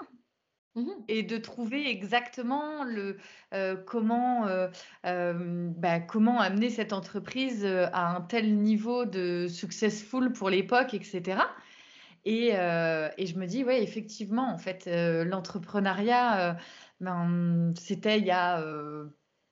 [0.76, 3.18] Mmh et de trouver exactement le,
[3.54, 4.68] euh, comment, euh,
[5.06, 11.40] euh, bah, comment amener cette entreprise à un tel niveau de successful pour l'époque, etc.
[12.26, 14.90] Et, et, je me dis, oui, effectivement, en fait,
[15.26, 16.58] l'entrepreneuriat,
[17.00, 18.62] ben, c'était il y a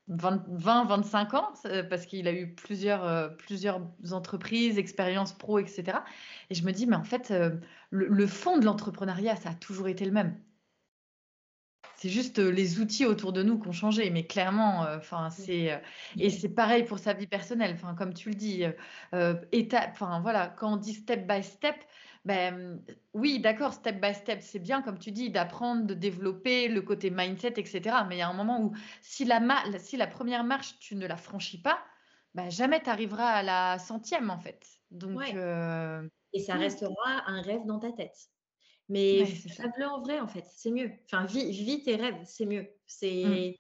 [0.10, 1.54] 20-25 ans,
[1.90, 3.82] parce qu'il a eu plusieurs, euh, plusieurs
[4.12, 6.00] entreprises, expériences pro, etc.
[6.50, 7.52] Et je me dis, mais en fait, euh,
[7.90, 10.38] le, fond de l'entrepreneuriat, ça a toujours été le même.
[11.96, 15.82] c'est juste les outils autour de nous qui ont changé, mais clairement, enfin, c'est
[16.18, 17.72] et c'est pareil pour sa vie personnelle.
[17.76, 18.64] Enfin, comme tu le dis,
[19.54, 21.76] étape, enfin voilà, quand on dit step by step,
[22.26, 22.82] ben
[23.14, 27.10] oui, d'accord, step by step, c'est bien, comme tu dis, d'apprendre, de développer le côté
[27.10, 27.98] mindset, etc.
[28.08, 29.42] Mais il y a un moment où si la,
[29.80, 31.84] si la première marche, tu ne la franchis pas,
[32.34, 34.66] ben jamais tu arriveras à la centième, en fait.
[34.92, 35.22] Donc,
[36.34, 38.30] Et ça restera un rêve dans ta tête.
[38.90, 40.92] Mais rêve-le en vrai, en fait, c'est mieux.
[41.06, 42.68] Enfin, vis, tes rêves, c'est mieux.
[42.86, 43.54] C'est mmh.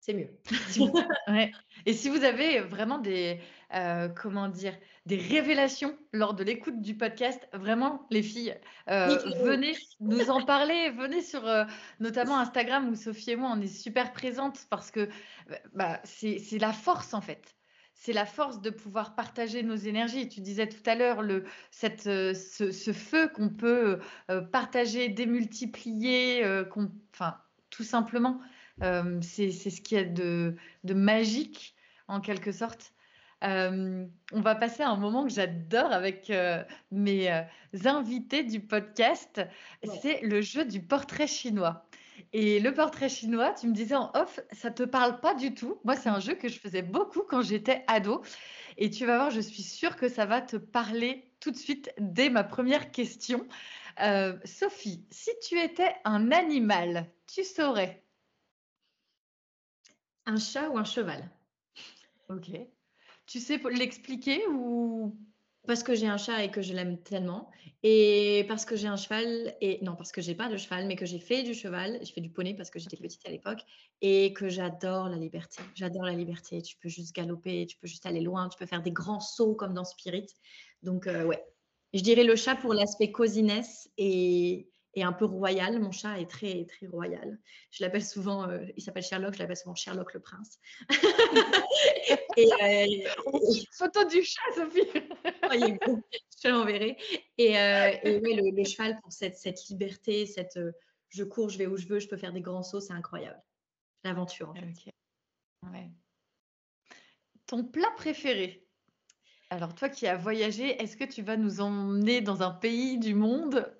[0.00, 0.40] c'est mieux.
[1.86, 3.40] Et si vous avez vraiment des,
[3.74, 4.74] euh, comment dire,
[5.06, 8.56] des révélations lors de l'écoute du podcast, vraiment, les filles,
[8.88, 10.90] euh, venez nous en parler.
[10.90, 11.64] Venez sur euh,
[11.98, 15.08] notamment Instagram où Sophie et moi, on est super présentes parce que
[15.74, 17.54] bah, c'est la force, en fait
[17.98, 20.28] c'est la force de pouvoir partager nos énergies.
[20.28, 24.00] Tu disais tout à l'heure le, cette, ce, feu qu'on peut
[24.52, 26.44] partager, démultiplier,
[27.14, 27.38] enfin,
[27.70, 28.38] tout simplement,
[29.22, 31.74] c'est ce qui est de, de, magique
[32.06, 32.92] en quelque sorte.
[33.42, 36.32] On va passer à un moment que j'adore avec
[36.90, 37.44] mes
[37.84, 39.40] invités du podcast,
[40.00, 41.86] c'est le jeu du portrait chinois.
[42.32, 45.80] Et le portrait chinois, tu me disais en off, ça te parle pas du tout.
[45.84, 48.22] Moi, c'est un jeu que je faisais beaucoup quand j'étais ado.
[48.78, 51.92] Et tu vas voir, je suis sûre que ça va te parler tout de suite
[51.98, 53.46] dès ma première question.
[54.00, 58.02] Euh, Sophie, si tu étais un animal, tu saurais?
[60.26, 61.30] Un chat ou un cheval?
[62.28, 62.50] Ok.
[63.26, 65.16] Tu sais l'expliquer ou?
[65.66, 67.50] Parce que j'ai un chat et que je l'aime tellement,
[67.82, 70.94] et parce que j'ai un cheval, et non, parce que j'ai pas de cheval, mais
[70.94, 73.62] que j'ai fait du cheval, j'ai fait du poney parce que j'étais petite à l'époque,
[74.00, 75.60] et que j'adore la liberté.
[75.74, 76.62] J'adore la liberté.
[76.62, 79.56] Tu peux juste galoper, tu peux juste aller loin, tu peux faire des grands sauts
[79.56, 80.26] comme dans Spirit.
[80.82, 81.44] Donc, euh, ouais.
[81.94, 85.78] Je dirais le chat pour l'aspect cosiness et, et un peu royal.
[85.78, 87.38] Mon chat est très, très royal.
[87.70, 90.58] Je l'appelle souvent, euh, il s'appelle Sherlock, je l'appelle souvent Sherlock le prince.
[92.36, 93.08] et, euh,
[93.72, 94.88] Photo du chat, Sophie.
[95.52, 96.96] je te l'enverrai.
[97.38, 100.58] Et, euh, et le, cheval pour cette, cette liberté, cette
[101.10, 103.40] je cours, je vais où je veux, je peux faire des grands sauts, c'est incroyable.
[104.02, 104.92] L'aventure, en fait.
[105.62, 105.90] Ouais.
[107.46, 108.66] Ton plat préféré?
[109.50, 113.14] Alors, toi qui as voyagé, est-ce que tu vas nous emmener dans un pays du
[113.14, 113.72] monde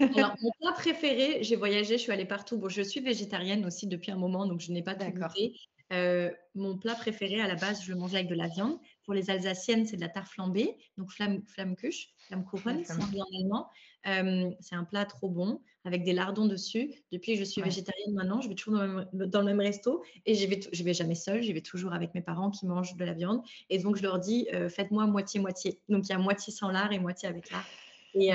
[0.00, 2.58] alors, mon plat préféré, j'ai voyagé, je suis allée partout.
[2.58, 5.54] Bon, je suis végétarienne aussi depuis un moment, donc je n'ai pas tout goûté.
[5.92, 8.78] Euh, mon plat préféré, à la base, je le mangeais avec de la viande.
[9.04, 13.68] Pour les Alsaciennes, c'est de la tarte flambée, donc flamme, flammekuche, flammkuchen, c'est en allemand.
[14.06, 16.92] Euh, c'est un plat trop bon, avec des lardons dessus.
[17.10, 18.78] Depuis que je suis végétarienne maintenant, je vais toujours
[19.12, 22.14] dans le même, resto et je vais, je vais jamais seule, je vais toujours avec
[22.14, 23.42] mes parents qui mangent de la viande.
[23.68, 25.80] Et donc, je leur dis, euh, faites-moi moitié-moitié.
[25.88, 27.66] Donc, il y a moitié sans lard et moitié avec lard.
[28.14, 28.30] Et,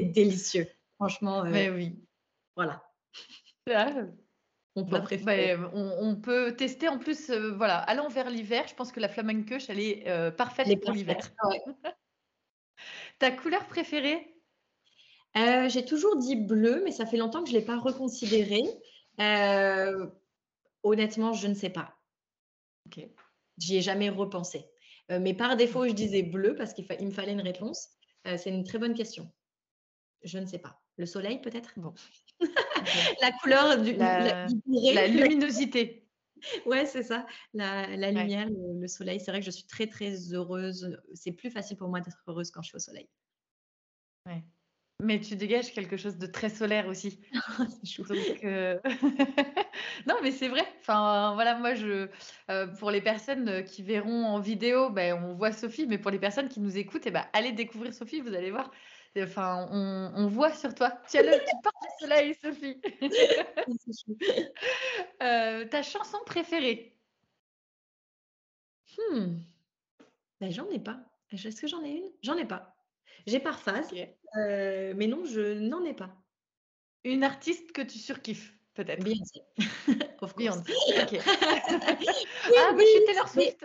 [0.00, 0.66] c'est délicieux.
[0.96, 1.98] Franchement, euh, oui.
[2.56, 2.82] Voilà.
[3.70, 3.90] Ah.
[4.76, 5.00] On, peut
[5.74, 9.68] on, peut tester en plus, euh, voilà, allant vers l'hiver, je pense que la flamencoche,
[9.68, 11.18] elle est euh, parfaite pour l'hiver.
[13.18, 14.34] Ta couleur préférée?
[15.34, 18.62] J'ai toujours dit bleu, mais ça fait longtemps que je ne l'ai pas reconsidéré.
[20.82, 21.94] honnêtement, je ne sais pas.
[22.86, 23.06] Ok.
[23.58, 24.64] J'y ai jamais repensé.
[25.08, 27.88] mais par défaut, je disais bleu parce qu'il me fallait une réponse.
[28.24, 29.30] c'est une très bonne question.
[30.22, 30.80] Je ne sais pas.
[30.96, 31.72] Le soleil, peut-être?
[31.76, 31.94] Bon.
[33.20, 36.06] la couleur du la, la, luminosité.
[36.66, 37.26] ouais, c'est ça.
[37.54, 39.20] La, lumière, le, soleil.
[39.20, 40.98] C'est vrai que je suis très, très heureuse.
[41.14, 43.08] C'est plus facile pour moi d'être heureuse quand je suis au soleil.
[44.26, 44.44] Ouais.
[45.02, 47.20] Mais tu dégages quelque chose de très solaire aussi.
[48.44, 48.78] Euh,
[50.06, 50.64] non, mais c'est vrai.
[50.80, 52.08] Enfin, voilà, moi, je,
[52.50, 56.18] euh, pour les personnes qui verront en vidéo, ben, on voit Sophie, mais pour les
[56.18, 58.70] personnes qui nous écoutent, eh ben, allez découvrir Sophie, vous allez voir.
[59.18, 60.92] Enfin, on, voit sur toi.
[61.10, 62.80] Tu portes le soleil, Sophie.
[65.22, 66.96] Euh, ta chanson préférée?
[68.96, 69.36] Hmm.
[70.40, 70.98] ben, J'en ai pas.
[71.30, 72.10] Est-ce que j'en ai une?
[72.22, 72.74] J'en ai pas.
[73.26, 73.92] J'ai par phase,
[74.36, 76.16] euh, mais non, je n'en ai pas.
[77.04, 79.42] Une artiste que tu surkiffes peut-être Beyoncé.
[80.20, 80.72] of Beyoncé.
[81.02, 81.20] Ok.
[81.26, 83.64] ah, mais je suis Taylor Swift.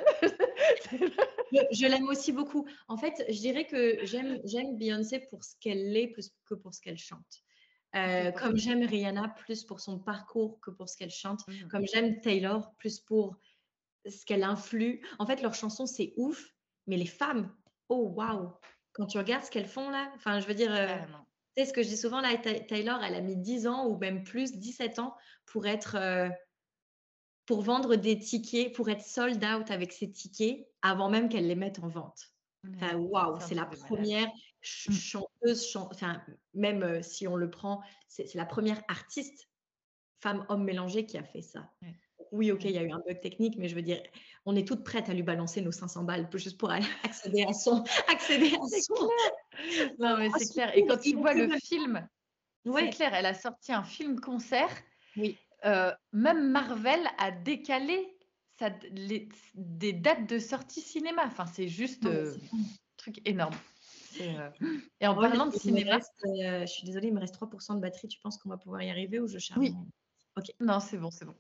[1.52, 2.68] Je, l'aime aussi beaucoup.
[2.88, 6.74] En fait, je dirais que j'aime, j'aime Beyoncé pour ce qu'elle est plus que pour
[6.74, 7.44] ce qu'elle chante.
[7.96, 11.48] Euh, comme j'aime Rihanna plus pour son parcours que pour ce qu'elle chante.
[11.48, 11.68] Mmh.
[11.70, 13.38] Comme j'aime Taylor plus pour
[14.06, 15.02] ce qu'elle influe.
[15.18, 16.54] En fait, leurs chansons, c'est ouf.
[16.88, 17.56] Mais les femmes,
[17.90, 18.52] oh waouh
[18.94, 20.98] Quand tu regardes ce qu'elles font là, enfin, je veux dire, euh,
[21.56, 23.98] tu sais, ce que je dis souvent là, Taylor, elle a mis 10 ans ou
[23.98, 25.16] même plus, 17 ans
[25.46, 25.96] pour être.
[25.96, 26.30] Euh,
[27.46, 31.56] pour vendre des tickets, pour être sold out avec ses tickets avant même qu'elle les
[31.56, 32.20] mette en vente.
[32.76, 34.28] Enfin, waouh, c'est la première
[34.62, 34.94] ch- Mm.
[34.94, 36.22] chanteuse, chan- enfin,
[36.56, 39.50] même euh, si on le prend, c'est c'est la première artiste
[40.20, 41.70] femme-homme mélangée qui a fait ça.
[41.84, 41.94] Ouais.
[42.32, 44.02] Oui, ok, il y a eu un bug technique, mais je veux dire,
[44.46, 47.54] on est toutes prêtes à lui balancer nos 500 balles juste pour aller accéder à
[47.54, 48.96] son, accéder à C'est son,
[50.00, 50.76] Non, mais c'est clair.
[50.76, 52.08] Et quand tu vois le fait- film,
[52.66, 54.72] c'est Ouais, clair, elle a sorti un film-concert.
[55.18, 58.18] oui, Euh, même Marvel a décalé
[58.60, 61.24] sa- les- des dates de sortie cinéma.
[61.26, 62.58] Enfin, c'est juste mais euh, un
[62.98, 63.56] truc énorme.
[64.22, 64.50] Euh,
[65.02, 67.80] Et en Ouais, parlant de cinéma, reste, je suis désolée, il me reste 3% de
[67.80, 68.08] batterie.
[68.08, 69.74] Tu penses qu'on va pouvoir y arriver ou je charge Oui.
[70.38, 71.36] Ok, non, c'est bon, c'est bon.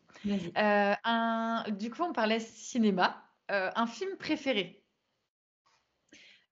[0.55, 1.65] un...
[1.71, 3.21] Du coup, on parlait cinéma.
[3.49, 4.83] Un film préféré?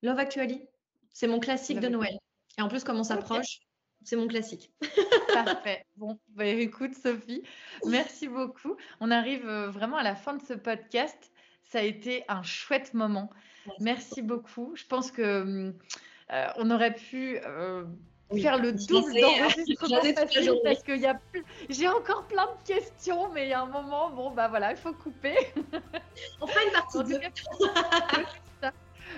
[0.01, 0.67] Love Actually,
[1.13, 1.89] c'est mon classique Love de.
[1.89, 2.17] Noël.
[2.57, 3.59] Et en plus, comme on s'approche,
[4.05, 4.71] c'est mon classique.
[5.33, 5.85] Parfait.
[5.97, 7.43] Bon, bah, écoute, Sophie,
[7.85, 8.75] merci beaucoup.
[8.99, 11.31] On arrive euh, vraiment à la fin de ce podcast.
[11.63, 13.29] Ça a été un chouette moment.
[13.79, 14.73] Merci beaucoup.
[14.75, 15.73] Je pense que hum,
[16.31, 17.85] euh, on aurait pu euh,
[18.29, 18.41] Oui.
[18.41, 20.01] faire le double d'enregistrement
[20.63, 21.43] parce qu'il y a plus...
[21.69, 24.77] j'ai encore plein de questions, mais il y a un moment, bon bah voilà, il
[24.77, 25.35] faut couper.
[26.41, 27.19] On fera une partie En tout 2.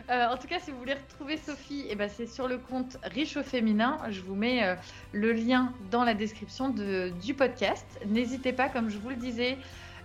[0.09, 2.97] Euh, en tout cas, si vous voulez retrouver Sophie, eh ben, c'est sur le compte
[3.03, 3.99] Riche au féminin.
[4.09, 4.75] Je vous mets euh,
[5.13, 7.85] le lien dans la description de- du podcast.
[8.05, 9.57] N'hésitez pas, comme je vous le disais,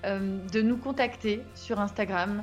[0.05, 2.43] euh, de nous contacter sur Instagram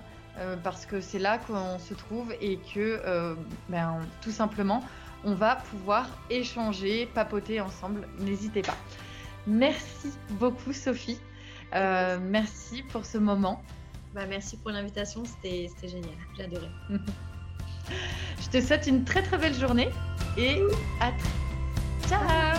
[0.64, 3.36] parce que c'est là qu'on se trouve et que
[3.70, 4.84] ben, tout simplement,
[5.24, 8.08] on va pouvoir échanger, papoter ensemble.
[8.20, 8.78] N'hésitez pas.
[9.48, 11.20] Merci beaucoup, Sophie.
[11.74, 13.64] Merci pour ce moment.
[14.14, 16.14] Bah, merci pour l'invitation, c'était c'était génial.
[16.38, 16.68] J'ai adoré.
[18.42, 19.90] Je te souhaite une très très belle journée
[20.38, 20.62] et
[21.02, 22.10] à très...
[22.10, 22.57] Ciao